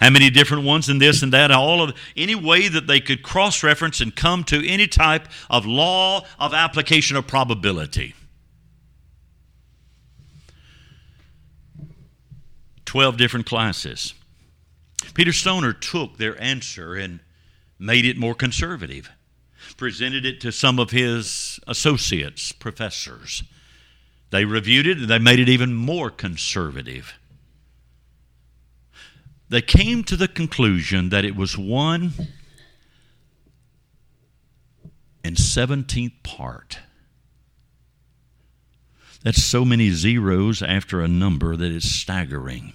How 0.00 0.10
many 0.10 0.30
different 0.30 0.64
ones 0.64 0.88
and 0.88 1.00
this 1.00 1.22
and 1.22 1.32
that, 1.32 1.50
all 1.50 1.82
of 1.82 1.94
any 2.16 2.34
way 2.34 2.68
that 2.68 2.86
they 2.86 3.00
could 3.00 3.22
cross 3.22 3.62
reference 3.62 4.00
and 4.00 4.14
come 4.14 4.44
to 4.44 4.66
any 4.68 4.86
type 4.86 5.28
of 5.50 5.66
law 5.66 6.24
of 6.38 6.54
application 6.54 7.16
of 7.16 7.26
probability. 7.26 8.14
12 12.84 13.16
different 13.18 13.44
classes. 13.44 14.14
Peter 15.12 15.32
Stoner 15.32 15.72
took 15.72 16.16
their 16.16 16.40
answer 16.40 16.94
and 16.94 17.20
made 17.78 18.04
it 18.04 18.16
more 18.16 18.34
conservative, 18.34 19.10
presented 19.76 20.24
it 20.24 20.40
to 20.40 20.50
some 20.50 20.78
of 20.78 20.90
his 20.90 21.60
associates, 21.66 22.52
professors. 22.52 23.42
They 24.30 24.44
reviewed 24.44 24.86
it 24.86 24.98
and 24.98 25.08
they 25.08 25.18
made 25.18 25.38
it 25.38 25.48
even 25.48 25.74
more 25.74 26.10
conservative. 26.10 27.17
They 29.48 29.62
came 29.62 30.04
to 30.04 30.16
the 30.16 30.28
conclusion 30.28 31.08
that 31.08 31.24
it 31.24 31.34
was 31.34 31.56
one 31.56 32.12
and 35.24 35.36
17th 35.36 36.22
part. 36.22 36.78
That's 39.22 39.42
so 39.42 39.64
many 39.64 39.90
zeros 39.90 40.62
after 40.62 41.00
a 41.00 41.08
number 41.08 41.56
that 41.56 41.72
it's 41.72 41.90
staggering. 41.90 42.72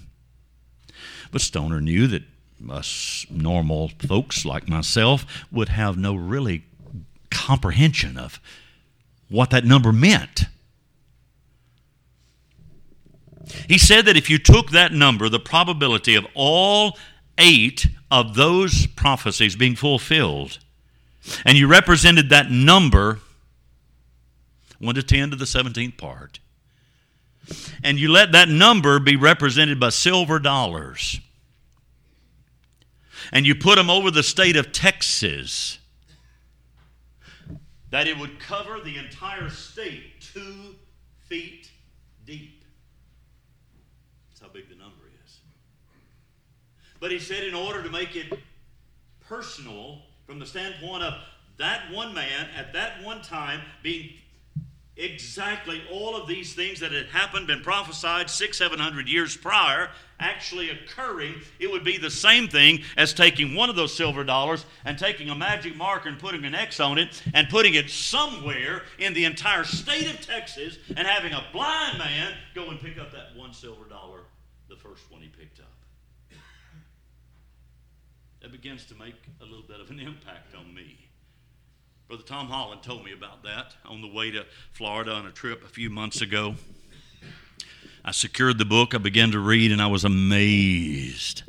But 1.30 1.40
Stoner 1.40 1.80
knew 1.80 2.06
that 2.08 2.22
us 2.68 3.26
normal 3.30 3.88
folks 3.88 4.44
like 4.44 4.68
myself 4.68 5.44
would 5.50 5.68
have 5.70 5.96
no 5.96 6.14
really 6.14 6.64
comprehension 7.30 8.16
of 8.16 8.40
what 9.28 9.50
that 9.50 9.64
number 9.64 9.92
meant. 9.92 10.44
He 13.68 13.78
said 13.78 14.06
that 14.06 14.16
if 14.16 14.30
you 14.30 14.38
took 14.38 14.70
that 14.70 14.92
number, 14.92 15.28
the 15.28 15.40
probability 15.40 16.14
of 16.14 16.26
all 16.34 16.98
eight 17.38 17.86
of 18.10 18.34
those 18.34 18.86
prophecies 18.86 19.56
being 19.56 19.76
fulfilled, 19.76 20.58
and 21.44 21.58
you 21.58 21.66
represented 21.66 22.30
that 22.30 22.50
number 22.50 23.20
1 24.78 24.94
to 24.94 25.02
10 25.02 25.30
to 25.30 25.36
the 25.36 25.44
17th 25.44 25.96
part, 25.96 26.38
and 27.82 27.98
you 27.98 28.10
let 28.10 28.32
that 28.32 28.48
number 28.48 28.98
be 28.98 29.16
represented 29.16 29.78
by 29.80 29.88
silver 29.88 30.38
dollars, 30.38 31.20
and 33.32 33.46
you 33.46 33.54
put 33.54 33.76
them 33.76 33.90
over 33.90 34.10
the 34.10 34.22
state 34.22 34.56
of 34.56 34.72
Texas, 34.72 35.78
that 37.90 38.06
it 38.06 38.18
would 38.18 38.40
cover 38.40 38.80
the 38.80 38.96
entire 38.96 39.48
state 39.48 40.20
two 40.20 40.74
feet 41.24 41.70
deep. 42.26 42.64
That's 44.30 44.40
how 44.40 44.48
big 44.48 44.68
the 44.68 44.74
number 44.74 45.04
is. 45.24 45.38
But 47.04 47.12
he 47.12 47.18
said, 47.18 47.44
in 47.44 47.52
order 47.52 47.82
to 47.82 47.90
make 47.90 48.16
it 48.16 48.32
personal 49.28 50.00
from 50.26 50.38
the 50.38 50.46
standpoint 50.46 51.02
of 51.02 51.12
that 51.58 51.92
one 51.92 52.14
man 52.14 52.48
at 52.56 52.72
that 52.72 53.04
one 53.04 53.20
time 53.20 53.60
being 53.82 54.14
exactly 54.96 55.82
all 55.92 56.16
of 56.16 56.26
these 56.26 56.54
things 56.54 56.80
that 56.80 56.92
had 56.92 57.08
happened, 57.08 57.46
been 57.46 57.60
prophesied 57.60 58.30
six, 58.30 58.56
seven 58.56 58.78
hundred 58.78 59.06
years 59.06 59.36
prior, 59.36 59.90
actually 60.18 60.70
occurring, 60.70 61.34
it 61.60 61.70
would 61.70 61.84
be 61.84 61.98
the 61.98 62.10
same 62.10 62.48
thing 62.48 62.80
as 62.96 63.12
taking 63.12 63.54
one 63.54 63.68
of 63.68 63.76
those 63.76 63.94
silver 63.94 64.24
dollars 64.24 64.64
and 64.86 64.98
taking 64.98 65.28
a 65.28 65.34
magic 65.34 65.76
marker 65.76 66.08
and 66.08 66.18
putting 66.18 66.46
an 66.46 66.54
X 66.54 66.80
on 66.80 66.96
it 66.96 67.22
and 67.34 67.50
putting 67.50 67.74
it 67.74 67.90
somewhere 67.90 68.80
in 68.98 69.12
the 69.12 69.26
entire 69.26 69.64
state 69.64 70.08
of 70.08 70.22
Texas 70.22 70.78
and 70.96 71.06
having 71.06 71.34
a 71.34 71.44
blind 71.52 71.98
man 71.98 72.32
go 72.54 72.70
and 72.70 72.80
pick 72.80 72.98
up 72.98 73.12
that 73.12 73.36
one 73.36 73.52
silver 73.52 73.84
dollar, 73.90 74.20
the 74.70 74.76
first 74.76 75.02
one 75.12 75.20
he 75.20 75.28
picked. 75.28 75.53
That 78.44 78.52
begins 78.52 78.84
to 78.88 78.94
make 78.96 79.14
a 79.40 79.44
little 79.44 79.62
bit 79.62 79.80
of 79.80 79.88
an 79.88 79.98
impact 80.06 80.54
on 80.54 80.74
me. 80.74 80.98
Brother 82.08 82.24
Tom 82.24 82.46
Holland 82.48 82.82
told 82.82 83.02
me 83.02 83.14
about 83.14 83.42
that 83.44 83.74
on 83.86 84.02
the 84.02 84.06
way 84.06 84.30
to 84.32 84.44
Florida 84.70 85.12
on 85.12 85.24
a 85.24 85.30
trip 85.30 85.64
a 85.64 85.68
few 85.68 85.88
months 85.88 86.20
ago. 86.20 86.56
I 88.04 88.10
secured 88.10 88.58
the 88.58 88.66
book, 88.66 88.94
I 88.94 88.98
began 88.98 89.30
to 89.30 89.38
read, 89.38 89.72
and 89.72 89.80
I 89.80 89.86
was 89.86 90.04
amazed 90.04 91.42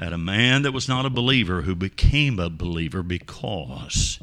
at 0.00 0.14
a 0.14 0.16
man 0.16 0.62
that 0.62 0.72
was 0.72 0.88
not 0.88 1.04
a 1.04 1.10
believer 1.10 1.62
who 1.62 1.74
became 1.74 2.38
a 2.38 2.48
believer 2.48 3.02
because 3.02 4.18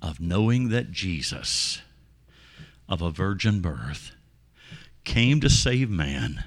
of 0.00 0.18
knowing 0.18 0.70
that 0.70 0.92
Jesus, 0.92 1.82
of 2.88 3.02
a 3.02 3.10
virgin 3.10 3.60
birth, 3.60 4.12
came 5.04 5.42
to 5.42 5.50
save 5.50 5.90
man, 5.90 6.44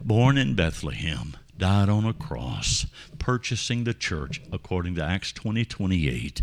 born 0.00 0.38
in 0.38 0.54
Bethlehem, 0.54 1.36
died 1.60 1.88
on 1.88 2.04
a 2.04 2.12
cross, 2.12 2.86
purchasing 3.18 3.84
the 3.84 3.94
church 3.94 4.42
according 4.50 4.96
to 4.96 5.04
Acts 5.04 5.32
20 5.32 5.64
28 5.64 6.42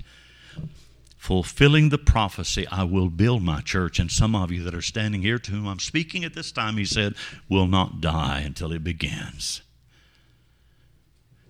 fulfilling 1.28 1.90
the 1.90 1.98
prophecy, 1.98 2.66
I 2.68 2.86
will 2.86 3.10
build 3.10 3.44
my 3.44 3.60
church. 3.60 4.00
And 4.00 4.10
some 4.10 4.34
of 4.34 4.50
you 4.50 4.64
that 4.64 4.74
are 4.74 4.82
standing 4.82 5.24
here 5.24 5.38
to 5.40 5.52
whom 5.52 5.68
I'm 5.68 5.80
speaking 5.80 6.24
at 6.24 6.34
this 6.34 6.54
time, 6.54 6.78
he 6.78 6.86
said, 6.86 7.16
will 7.50 7.68
not 7.68 8.00
die 8.00 8.40
until 8.46 8.72
it 8.72 8.82
begins. 8.82 9.62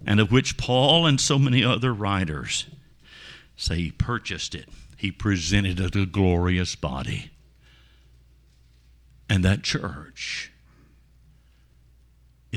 And 0.03 0.19
of 0.19 0.31
which 0.31 0.57
Paul 0.57 1.05
and 1.05 1.21
so 1.21 1.37
many 1.37 1.63
other 1.63 1.93
writers 1.93 2.65
say 3.55 3.75
he 3.75 3.91
purchased 3.91 4.55
it, 4.55 4.67
he 4.95 5.11
presented 5.11 5.79
it 5.79 5.95
a 5.95 6.07
glorious 6.07 6.75
body. 6.75 7.29
And 9.29 9.43
that 9.43 9.61
church 9.61 10.51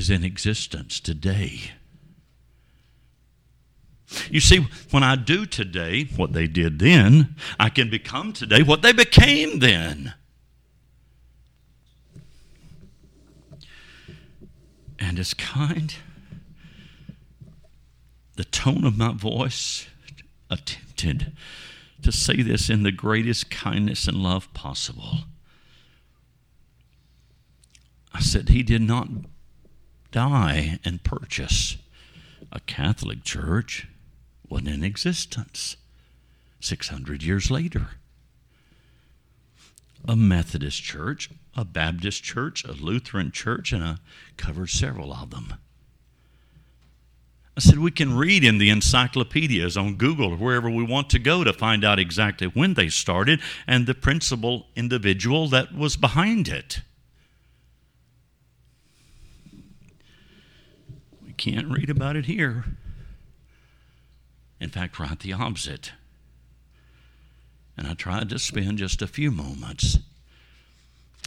is 0.00 0.08
in 0.08 0.24
existence 0.24 0.98
today. 0.98 1.72
You 4.30 4.40
see, 4.40 4.66
when 4.90 5.02
I 5.02 5.14
do 5.14 5.44
today 5.44 6.04
what 6.16 6.32
they 6.32 6.46
did 6.46 6.78
then, 6.78 7.36
I 7.60 7.68
can 7.68 7.90
become 7.90 8.32
today 8.32 8.62
what 8.62 8.80
they 8.80 8.94
became 8.94 9.58
then. 9.58 10.14
And 14.98 15.18
as 15.18 15.34
kind, 15.34 15.94
the 18.36 18.44
tone 18.44 18.86
of 18.86 18.96
my 18.96 19.12
voice 19.12 19.86
attempted 20.48 21.36
to 22.02 22.10
say 22.10 22.40
this 22.40 22.70
in 22.70 22.84
the 22.84 22.90
greatest 22.90 23.50
kindness 23.50 24.08
and 24.08 24.16
love 24.16 24.52
possible. 24.54 25.18
I 28.14 28.20
said, 28.20 28.48
He 28.48 28.62
did 28.62 28.80
not 28.80 29.08
die 30.10 30.78
and 30.84 31.02
purchase 31.02 31.76
a 32.52 32.60
Catholic 32.60 33.22
church 33.24 33.86
wasn't 34.48 34.68
in 34.68 34.84
existence 34.84 35.76
600 36.60 37.22
years 37.22 37.50
later. 37.50 37.90
A 40.08 40.16
Methodist 40.16 40.82
church, 40.82 41.30
a 41.54 41.64
Baptist 41.64 42.22
church, 42.22 42.64
a 42.64 42.72
Lutheran 42.72 43.30
church, 43.30 43.72
and 43.72 43.84
I 43.84 43.96
covered 44.36 44.70
several 44.70 45.12
of 45.12 45.30
them. 45.30 45.54
I 47.56 47.60
said, 47.60 47.78
we 47.78 47.90
can 47.90 48.16
read 48.16 48.42
in 48.42 48.58
the 48.58 48.70
encyclopedias 48.70 49.76
on 49.76 49.96
Google 49.96 50.32
or 50.32 50.36
wherever 50.36 50.70
we 50.70 50.82
want 50.82 51.10
to 51.10 51.18
go 51.18 51.44
to 51.44 51.52
find 51.52 51.84
out 51.84 51.98
exactly 51.98 52.46
when 52.46 52.74
they 52.74 52.88
started 52.88 53.40
and 53.66 53.86
the 53.86 53.94
principal 53.94 54.68
individual 54.74 55.48
that 55.48 55.74
was 55.74 55.96
behind 55.96 56.48
it. 56.48 56.80
Can't 61.40 61.70
read 61.70 61.88
about 61.88 62.16
it 62.16 62.26
here. 62.26 62.66
In 64.60 64.68
fact, 64.68 64.98
right 64.98 65.18
the 65.18 65.32
opposite. 65.32 65.92
And 67.78 67.86
I 67.86 67.94
tried 67.94 68.28
to 68.28 68.38
spend 68.38 68.76
just 68.76 69.00
a 69.00 69.06
few 69.06 69.30
moments 69.30 69.98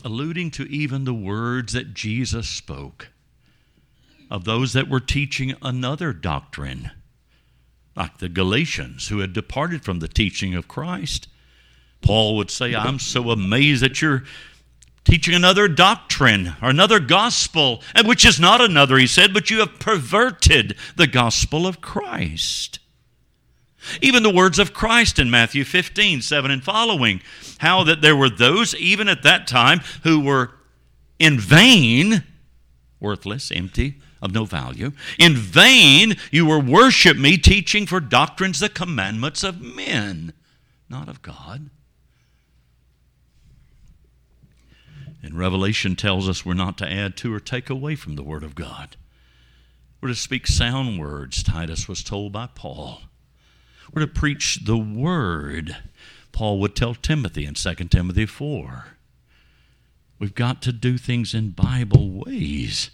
alluding 0.05 0.51
to 0.51 0.69
even 0.69 1.05
the 1.05 1.15
words 1.15 1.73
that 1.73 1.95
Jesus 1.95 2.47
spoke 2.47 3.07
of 4.29 4.45
those 4.45 4.73
that 4.73 4.87
were 4.87 4.99
teaching 4.99 5.55
another 5.63 6.13
doctrine, 6.13 6.91
like 7.95 8.19
the 8.19 8.29
Galatians 8.29 9.07
who 9.07 9.17
had 9.17 9.33
departed 9.33 9.83
from 9.83 9.97
the 9.97 10.07
teaching 10.07 10.53
of 10.53 10.67
Christ. 10.67 11.27
Paul 12.01 12.37
would 12.37 12.51
say, 12.51 12.75
I'm 12.75 12.99
so 12.99 13.31
amazed 13.31 13.81
that 13.81 13.99
you're 13.99 14.25
teaching 15.03 15.33
another 15.33 15.67
doctrine 15.67 16.55
or 16.61 16.69
another 16.69 16.99
gospel, 16.99 17.81
and 17.93 18.07
which 18.07 18.25
is 18.25 18.39
not 18.39 18.61
another, 18.61 18.97
he 18.97 19.07
said, 19.07 19.33
but 19.33 19.49
you 19.49 19.59
have 19.59 19.79
perverted 19.79 20.75
the 20.95 21.07
gospel 21.07 21.67
of 21.67 21.81
Christ. 21.81 22.79
Even 24.01 24.23
the 24.23 24.33
words 24.33 24.59
of 24.59 24.73
Christ 24.73 25.19
in 25.19 25.29
Matthew 25.29 25.63
15, 25.63 26.21
7 26.21 26.51
and 26.51 26.63
following, 26.63 27.21
how 27.59 27.83
that 27.83 28.01
there 28.01 28.15
were 28.15 28.29
those, 28.29 28.73
even 28.75 29.09
at 29.09 29.23
that 29.23 29.45
time, 29.45 29.81
who 30.03 30.21
were 30.21 30.51
in 31.19 31.39
vain, 31.39 32.23
worthless, 32.99 33.51
empty, 33.51 33.95
of 34.21 34.31
no 34.31 34.45
value. 34.45 34.93
In 35.19 35.35
vain 35.35 36.15
you 36.31 36.45
were 36.45 36.59
worship 36.59 37.17
me, 37.17 37.37
teaching 37.37 37.85
for 37.85 37.99
doctrines 37.99 38.59
the 38.61 38.69
commandments 38.69 39.43
of 39.43 39.61
men, 39.61 40.31
not 40.89 41.09
of 41.09 41.21
God. 41.21 41.69
And 45.23 45.37
Revelation 45.37 45.95
tells 45.95 46.27
us 46.27 46.45
we're 46.45 46.53
not 46.53 46.77
to 46.79 46.91
add 46.91 47.15
to 47.17 47.33
or 47.33 47.39
take 47.39 47.69
away 47.69 47.95
from 47.95 48.15
the 48.15 48.23
Word 48.23 48.43
of 48.43 48.55
God. 48.55 48.97
We're 50.01 50.09
to 50.09 50.15
speak 50.15 50.47
sound 50.47 50.99
words, 50.99 51.41
Titus 51.41 51.87
was 51.87 52.03
told 52.03 52.33
by 52.33 52.49
Paul. 52.53 53.03
We're 53.93 54.01
to 54.01 54.07
preach 54.07 54.65
the 54.65 54.77
word. 54.77 55.77
Paul 56.33 56.59
would 56.59 56.75
tell 56.75 56.93
Timothy 56.93 57.45
in 57.45 57.53
2 57.53 57.75
Timothy 57.75 58.25
4. 58.25 58.87
We've 60.19 60.35
got 60.35 60.61
to 60.63 60.73
do 60.73 60.97
things 60.97 61.33
in 61.33 61.51
Bible 61.51 62.09
ways, 62.09 62.91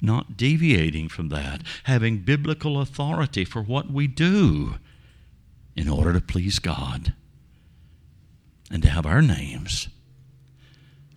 not 0.00 0.36
deviating 0.36 1.08
from 1.08 1.28
that, 1.30 1.62
having 1.84 2.18
biblical 2.18 2.80
authority 2.80 3.44
for 3.44 3.62
what 3.62 3.90
we 3.90 4.06
do 4.06 4.76
in 5.74 5.88
order 5.88 6.12
to 6.12 6.20
please 6.20 6.60
God 6.60 7.14
and 8.70 8.80
to 8.82 8.88
have 8.88 9.06
our 9.06 9.22
names 9.22 9.88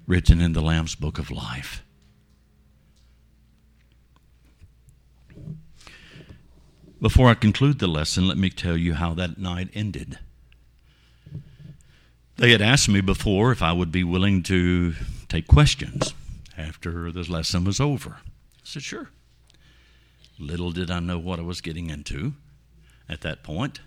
written 0.07 0.39
in 0.39 0.53
the 0.53 0.61
Lamb's 0.61 0.95
Book 0.95 1.19
of 1.19 1.29
Life. 1.29 1.83
Before 6.99 7.29
I 7.29 7.35
conclude 7.35 7.77
the 7.77 7.87
lesson, 7.87 8.27
let 8.27 8.37
me 8.37 8.49
tell 8.49 8.77
you 8.77 8.95
how 8.95 9.13
that 9.13 9.37
night 9.37 9.69
ended. 9.73 10.17
They 12.37 12.51
had 12.51 12.61
asked 12.61 12.89
me 12.89 13.01
before 13.01 13.51
if 13.51 13.61
I 13.61 13.73
would 13.73 13.91
be 13.91 14.03
willing 14.03 14.41
to 14.43 14.93
take 15.27 15.47
questions 15.47 16.13
after 16.57 17.11
the 17.11 17.29
lesson 17.29 17.65
was 17.65 17.79
over. 17.79 18.17
I 18.21 18.61
said, 18.63 18.83
sure. 18.83 19.09
Little 20.39 20.71
did 20.71 20.89
I 20.89 20.99
know 20.99 21.19
what 21.19 21.39
I 21.39 21.43
was 21.43 21.61
getting 21.61 21.89
into 21.89 22.33
at 23.09 23.21
that 23.21 23.43
point. 23.43 23.81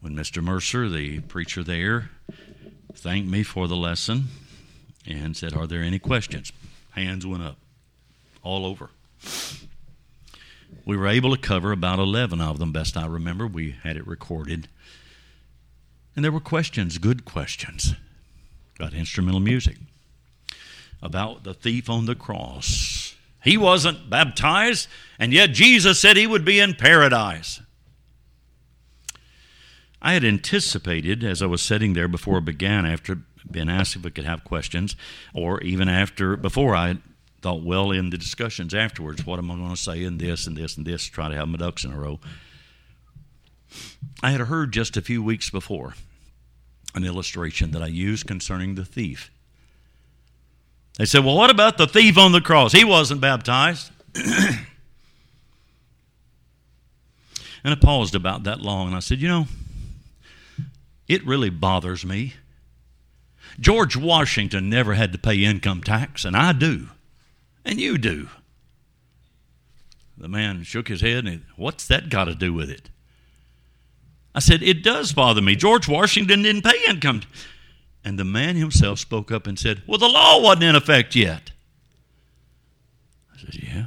When 0.00 0.14
Mr. 0.14 0.42
Mercer, 0.42 0.88
the 0.88 1.20
preacher 1.20 1.62
there, 1.62 2.10
thanked 2.96 3.28
me 3.28 3.42
for 3.42 3.68
the 3.68 3.76
lesson 3.76 4.24
and 5.06 5.36
said, 5.36 5.54
Are 5.54 5.66
there 5.66 5.82
any 5.82 5.98
questions? 5.98 6.52
Hands 6.90 7.24
went 7.26 7.42
up 7.42 7.56
all 8.42 8.66
over. 8.66 8.90
We 10.84 10.96
were 10.96 11.08
able 11.08 11.34
to 11.34 11.40
cover 11.40 11.72
about 11.72 11.98
11 11.98 12.40
of 12.40 12.58
them, 12.58 12.72
best 12.72 12.96
I 12.96 13.06
remember. 13.06 13.46
We 13.46 13.72
had 13.82 13.96
it 13.96 14.06
recorded. 14.06 14.68
And 16.14 16.24
there 16.24 16.32
were 16.32 16.40
questions, 16.40 16.98
good 16.98 17.24
questions, 17.24 17.94
about 18.78 18.94
instrumental 18.94 19.40
music, 19.40 19.76
about 21.02 21.44
the 21.44 21.54
thief 21.54 21.90
on 21.90 22.06
the 22.06 22.14
cross. 22.14 23.14
He 23.44 23.56
wasn't 23.56 24.08
baptized, 24.08 24.88
and 25.18 25.32
yet 25.32 25.52
Jesus 25.52 26.00
said 26.00 26.16
he 26.16 26.26
would 26.26 26.44
be 26.44 26.58
in 26.58 26.74
paradise. 26.74 27.60
I 30.06 30.12
had 30.12 30.24
anticipated 30.24 31.24
as 31.24 31.42
I 31.42 31.46
was 31.46 31.60
sitting 31.60 31.94
there 31.94 32.06
before 32.06 32.38
it 32.38 32.44
began, 32.44 32.86
after 32.86 33.18
being 33.50 33.68
asked 33.68 33.96
if 33.96 34.04
we 34.04 34.12
could 34.12 34.24
have 34.24 34.44
questions, 34.44 34.94
or 35.34 35.60
even 35.62 35.88
after, 35.88 36.36
before 36.36 36.76
I 36.76 36.98
thought, 37.42 37.64
well, 37.64 37.90
in 37.90 38.10
the 38.10 38.16
discussions 38.16 38.72
afterwards, 38.72 39.26
what 39.26 39.40
am 39.40 39.50
I 39.50 39.56
going 39.56 39.70
to 39.70 39.76
say 39.76 40.04
in 40.04 40.18
this 40.18 40.46
and 40.46 40.56
this 40.56 40.76
and 40.76 40.86
this, 40.86 41.02
try 41.06 41.28
to 41.28 41.34
have 41.34 41.48
my 41.48 41.58
ducks 41.58 41.82
in 41.82 41.90
a 41.90 41.98
row. 41.98 42.20
I 44.22 44.30
had 44.30 44.42
heard 44.42 44.72
just 44.72 44.96
a 44.96 45.02
few 45.02 45.24
weeks 45.24 45.50
before 45.50 45.94
an 46.94 47.02
illustration 47.02 47.72
that 47.72 47.82
I 47.82 47.88
used 47.88 48.28
concerning 48.28 48.76
the 48.76 48.84
thief. 48.84 49.32
They 50.98 51.04
said, 51.06 51.24
well, 51.24 51.36
what 51.36 51.50
about 51.50 51.78
the 51.78 51.88
thief 51.88 52.16
on 52.16 52.30
the 52.30 52.40
cross? 52.40 52.70
He 52.70 52.84
wasn't 52.84 53.20
baptized. 53.20 53.90
and 54.14 54.56
I 57.64 57.74
paused 57.74 58.14
about 58.14 58.44
that 58.44 58.60
long 58.60 58.86
and 58.86 58.94
I 58.94 59.00
said, 59.00 59.18
you 59.18 59.26
know, 59.26 59.48
it 61.08 61.26
really 61.26 61.50
bothers 61.50 62.04
me. 62.04 62.34
George 63.58 63.96
Washington 63.96 64.68
never 64.68 64.94
had 64.94 65.12
to 65.12 65.18
pay 65.18 65.42
income 65.44 65.82
tax, 65.82 66.24
and 66.24 66.36
I 66.36 66.52
do, 66.52 66.88
and 67.64 67.80
you 67.80 67.96
do. 67.96 68.28
The 70.18 70.28
man 70.28 70.62
shook 70.62 70.88
his 70.88 71.02
head 71.02 71.26
and, 71.26 71.42
what's 71.56 71.86
that 71.88 72.08
got 72.08 72.24
to 72.24 72.34
do 72.34 72.52
with 72.52 72.70
it? 72.70 72.88
I 74.34 74.38
said, 74.38 74.62
It 74.62 74.82
does 74.82 75.12
bother 75.12 75.42
me. 75.42 75.56
George 75.56 75.88
Washington 75.88 76.42
didn't 76.42 76.62
pay 76.62 76.78
income. 76.88 77.22
And 78.04 78.18
the 78.18 78.24
man 78.24 78.56
himself 78.56 78.98
spoke 78.98 79.32
up 79.32 79.46
and 79.46 79.58
said, 79.58 79.82
Well, 79.86 79.98
the 79.98 80.08
law 80.08 80.40
wasn't 80.40 80.64
in 80.64 80.76
effect 80.76 81.16
yet. 81.16 81.50
I 83.34 83.40
said, 83.40 83.62
Yeah. 83.62 83.86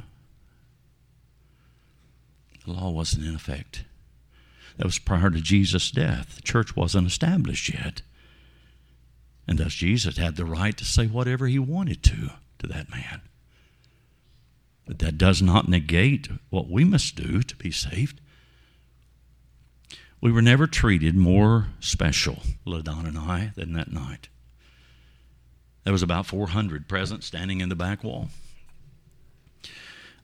The 2.64 2.72
law 2.72 2.90
wasn't 2.90 3.26
in 3.26 3.34
effect. 3.34 3.84
That 4.80 4.86
was 4.86 4.98
prior 4.98 5.28
to 5.28 5.42
Jesus' 5.42 5.90
death. 5.90 6.36
The 6.36 6.40
church 6.40 6.74
wasn't 6.74 7.06
established 7.06 7.68
yet. 7.68 8.00
And 9.46 9.58
thus 9.58 9.74
Jesus 9.74 10.16
had 10.16 10.36
the 10.36 10.46
right 10.46 10.74
to 10.78 10.86
say 10.86 11.06
whatever 11.06 11.46
he 11.48 11.58
wanted 11.58 12.02
to 12.04 12.30
to 12.60 12.66
that 12.66 12.90
man. 12.90 13.20
But 14.86 15.00
that 15.00 15.18
does 15.18 15.42
not 15.42 15.68
negate 15.68 16.30
what 16.48 16.70
we 16.70 16.84
must 16.84 17.14
do 17.14 17.42
to 17.42 17.56
be 17.56 17.70
saved. 17.70 18.22
We 20.18 20.32
were 20.32 20.40
never 20.40 20.66
treated 20.66 21.14
more 21.14 21.66
special, 21.80 22.38
LaDon 22.64 23.04
and 23.04 23.18
I, 23.18 23.52
than 23.56 23.74
that 23.74 23.92
night. 23.92 24.30
There 25.84 25.92
was 25.92 26.02
about 26.02 26.24
400 26.24 26.88
present 26.88 27.22
standing 27.22 27.60
in 27.60 27.68
the 27.68 27.76
back 27.76 28.02
wall. 28.02 28.30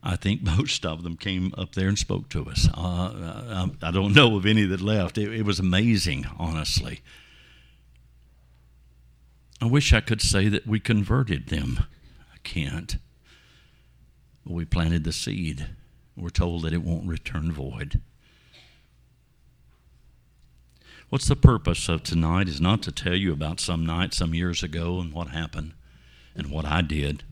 I 0.07 0.15
think 0.15 0.43
most 0.59 0.87
of 0.87 1.03
them 1.03 1.17
came 1.17 1.53
up 1.59 1.75
there 1.75 1.89
and 1.89 1.99
spoke 1.99 2.29
to 2.31 2.47
us. 2.47 2.69
Uh, 2.73 3.69
I, 3.83 3.89
I, 3.89 3.91
don't 3.91 4.15
know 4.15 4.37
of 4.37 4.47
any 4.47 4.65
that 4.65 4.81
left. 4.81 5.19
It, 5.19 5.33
it 5.33 5.43
was 5.43 5.59
amazing, 5.59 6.27
honestly. 6.39 7.01
I 9.61 9.67
wish 9.67 9.93
I 9.93 10.01
could 10.01 10.23
say 10.23 10.49
that 10.49 10.67
we 10.67 10.79
converted 10.79 11.49
them. 11.49 11.81
I 12.33 12.39
can't. 12.45 12.97
We 14.45 14.65
planted 14.65 15.03
the 15.03 15.13
seed. 15.13 15.67
We're 16.17 16.31
told 16.31 16.63
that 16.63 16.73
it 16.73 16.83
won't 16.83 17.09
return 17.09 17.51
void. 17.51 18.01
What's 21.09 21.27
the 21.27 21.37
purpose 21.37 21.89
of 21.89 22.03
tonight 22.03 22.49
is 22.49 22.61
not 22.61 22.83
to 22.83 22.93
tell 22.93 23.15
you 23.15 23.33
about 23.33 23.61
some 23.61 23.85
night 23.85 24.15
some 24.15 24.35
years 24.35 24.63
ago 24.63 25.01
and 25.01 25.13
what 25.13 25.29
happened 25.29 25.73
and 26.35 26.51
what 26.51 26.65
I 26.65 26.83
did. 26.83 27.25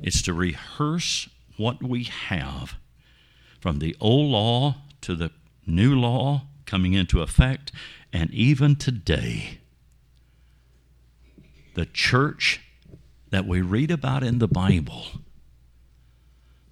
It's 0.00 0.22
to 0.22 0.32
rehearse 0.32 1.28
what 1.56 1.82
we 1.82 2.04
have 2.04 2.76
from 3.60 3.78
the 3.78 3.96
old 4.00 4.30
law 4.30 4.76
to 5.02 5.14
the 5.14 5.30
new 5.66 5.94
law 5.94 6.42
coming 6.66 6.94
into 6.94 7.20
effect, 7.20 7.70
and 8.12 8.30
even 8.32 8.76
today. 8.76 9.58
The 11.74 11.86
church 11.86 12.60
that 13.30 13.46
we 13.46 13.60
read 13.60 13.90
about 13.90 14.22
in 14.22 14.38
the 14.38 14.48
Bible, 14.48 15.04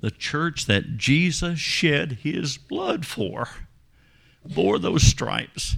the 0.01 0.11
church 0.11 0.67
that 0.67 0.97
Jesus 0.97 1.59
shed 1.59 2.19
his 2.23 2.57
blood 2.57 3.07
for, 3.07 3.49
bore 4.45 4.79
those 4.79 5.03
stripes, 5.03 5.77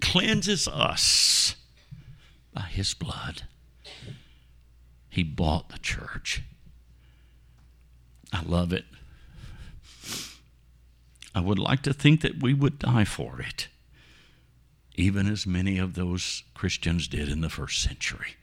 cleanses 0.00 0.68
us 0.68 1.56
by 2.52 2.62
his 2.62 2.94
blood. 2.94 3.42
He 5.08 5.22
bought 5.22 5.70
the 5.70 5.78
church. 5.78 6.42
I 8.34 8.42
love 8.42 8.72
it. 8.72 8.84
I 11.36 11.40
would 11.40 11.58
like 11.58 11.82
to 11.82 11.92
think 11.92 12.20
that 12.22 12.42
we 12.42 12.52
would 12.52 12.80
die 12.80 13.04
for 13.04 13.40
it, 13.40 13.68
even 14.96 15.28
as 15.28 15.46
many 15.46 15.78
of 15.78 15.94
those 15.94 16.42
Christians 16.52 17.06
did 17.06 17.28
in 17.28 17.42
the 17.42 17.48
first 17.48 17.80
century. 17.80 18.34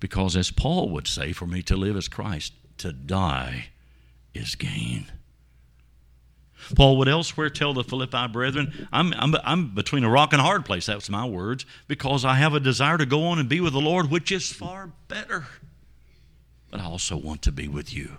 Because, 0.00 0.34
as 0.34 0.50
Paul 0.50 0.88
would 0.88 1.06
say, 1.06 1.32
for 1.32 1.46
me 1.46 1.62
to 1.62 1.76
live 1.76 1.96
is 1.96 2.08
Christ, 2.08 2.52
to 2.78 2.92
die 2.92 3.66
is 4.34 4.56
gain. 4.56 5.06
Paul 6.74 6.96
would 6.98 7.08
elsewhere 7.08 7.50
tell 7.50 7.74
the 7.74 7.84
Philippi 7.84 8.26
brethren, 8.26 8.88
I'm, 8.92 9.14
I'm, 9.14 9.34
I'm 9.44 9.74
between 9.74 10.02
a 10.02 10.10
rock 10.10 10.32
and 10.32 10.40
a 10.40 10.44
hard 10.44 10.64
place. 10.64 10.86
That's 10.86 11.08
my 11.08 11.24
words, 11.24 11.64
because 11.86 12.24
I 12.24 12.34
have 12.34 12.54
a 12.54 12.60
desire 12.60 12.98
to 12.98 13.06
go 13.06 13.24
on 13.26 13.38
and 13.38 13.48
be 13.48 13.60
with 13.60 13.72
the 13.72 13.80
Lord, 13.80 14.10
which 14.10 14.32
is 14.32 14.50
far 14.50 14.90
better. 15.06 15.46
But 16.70 16.80
I 16.80 16.84
also 16.84 17.16
want 17.16 17.42
to 17.42 17.52
be 17.52 17.68
with 17.68 17.94
you. 17.94 18.16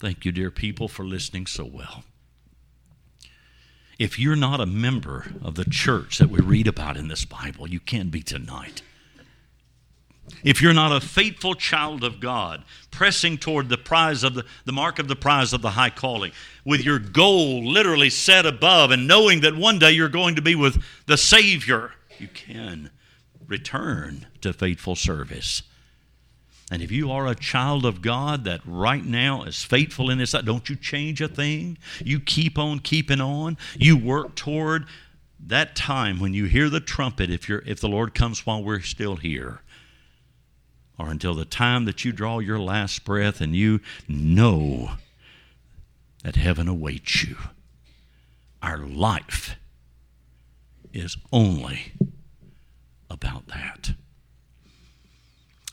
Thank 0.00 0.24
you, 0.24 0.32
dear 0.32 0.50
people, 0.50 0.88
for 0.88 1.04
listening 1.04 1.44
so 1.44 1.66
well. 1.66 2.04
If 3.98 4.18
you're 4.18 4.34
not 4.34 4.58
a 4.58 4.66
member 4.66 5.26
of 5.42 5.56
the 5.56 5.66
church 5.66 6.16
that 6.16 6.30
we 6.30 6.40
read 6.40 6.66
about 6.66 6.96
in 6.96 7.08
this 7.08 7.26
Bible, 7.26 7.68
you 7.68 7.80
can 7.80 8.08
be 8.08 8.22
tonight. 8.22 8.80
If 10.42 10.62
you're 10.62 10.72
not 10.72 10.90
a 10.90 11.06
faithful 11.06 11.54
child 11.54 12.02
of 12.02 12.18
God, 12.18 12.64
pressing 12.90 13.36
toward 13.36 13.68
the 13.68 13.76
prize 13.76 14.24
of 14.24 14.32
the, 14.32 14.46
the 14.64 14.72
mark 14.72 14.98
of 14.98 15.06
the 15.06 15.16
prize 15.16 15.52
of 15.52 15.60
the 15.60 15.72
high 15.72 15.90
calling, 15.90 16.32
with 16.64 16.82
your 16.82 16.98
goal 16.98 17.62
literally 17.62 18.08
set 18.08 18.46
above 18.46 18.90
and 18.90 19.06
knowing 19.06 19.40
that 19.42 19.54
one 19.54 19.78
day 19.78 19.90
you're 19.90 20.08
going 20.08 20.34
to 20.36 20.42
be 20.42 20.54
with 20.54 20.82
the 21.04 21.18
Savior, 21.18 21.92
you 22.18 22.28
can 22.28 22.90
return 23.46 24.28
to 24.40 24.54
faithful 24.54 24.96
service. 24.96 25.62
And 26.70 26.82
if 26.82 26.92
you 26.92 27.10
are 27.10 27.26
a 27.26 27.34
child 27.34 27.84
of 27.84 28.00
God 28.00 28.44
that 28.44 28.60
right 28.64 29.04
now 29.04 29.42
is 29.42 29.64
faithful 29.64 30.08
in 30.08 30.18
this, 30.18 30.32
don't 30.32 30.68
you 30.68 30.76
change 30.76 31.20
a 31.20 31.26
thing. 31.26 31.78
You 32.04 32.20
keep 32.20 32.58
on 32.58 32.78
keeping 32.78 33.20
on. 33.20 33.58
You 33.76 33.96
work 33.96 34.36
toward 34.36 34.86
that 35.46 35.74
time 35.74 36.20
when 36.20 36.32
you 36.32 36.44
hear 36.44 36.70
the 36.70 36.80
trumpet, 36.80 37.30
if, 37.30 37.48
you're, 37.48 37.62
if 37.66 37.80
the 37.80 37.88
Lord 37.88 38.14
comes 38.14 38.46
while 38.46 38.62
we're 38.62 38.80
still 38.80 39.16
here, 39.16 39.62
or 40.96 41.10
until 41.10 41.34
the 41.34 41.44
time 41.44 41.86
that 41.86 42.04
you 42.04 42.12
draw 42.12 42.38
your 42.38 42.60
last 42.60 43.04
breath 43.04 43.40
and 43.40 43.56
you 43.56 43.80
know 44.06 44.92
that 46.22 46.36
heaven 46.36 46.68
awaits 46.68 47.24
you. 47.24 47.36
Our 48.62 48.78
life 48.78 49.56
is 50.92 51.16
only 51.32 51.92
about 53.08 53.48
that. 53.48 53.94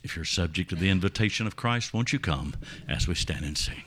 If 0.07 0.15
you're 0.15 0.23
subject 0.23 0.69
to 0.69 0.77
the 0.77 0.89
invitation 0.89 1.47
of 1.47 1.57
Christ, 1.57 1.93
won't 1.93 2.13
you 2.13 2.19
come 2.19 2.53
as 2.87 3.09
we 3.09 3.13
stand 3.13 3.43
and 3.43 3.57
sing? 3.57 3.83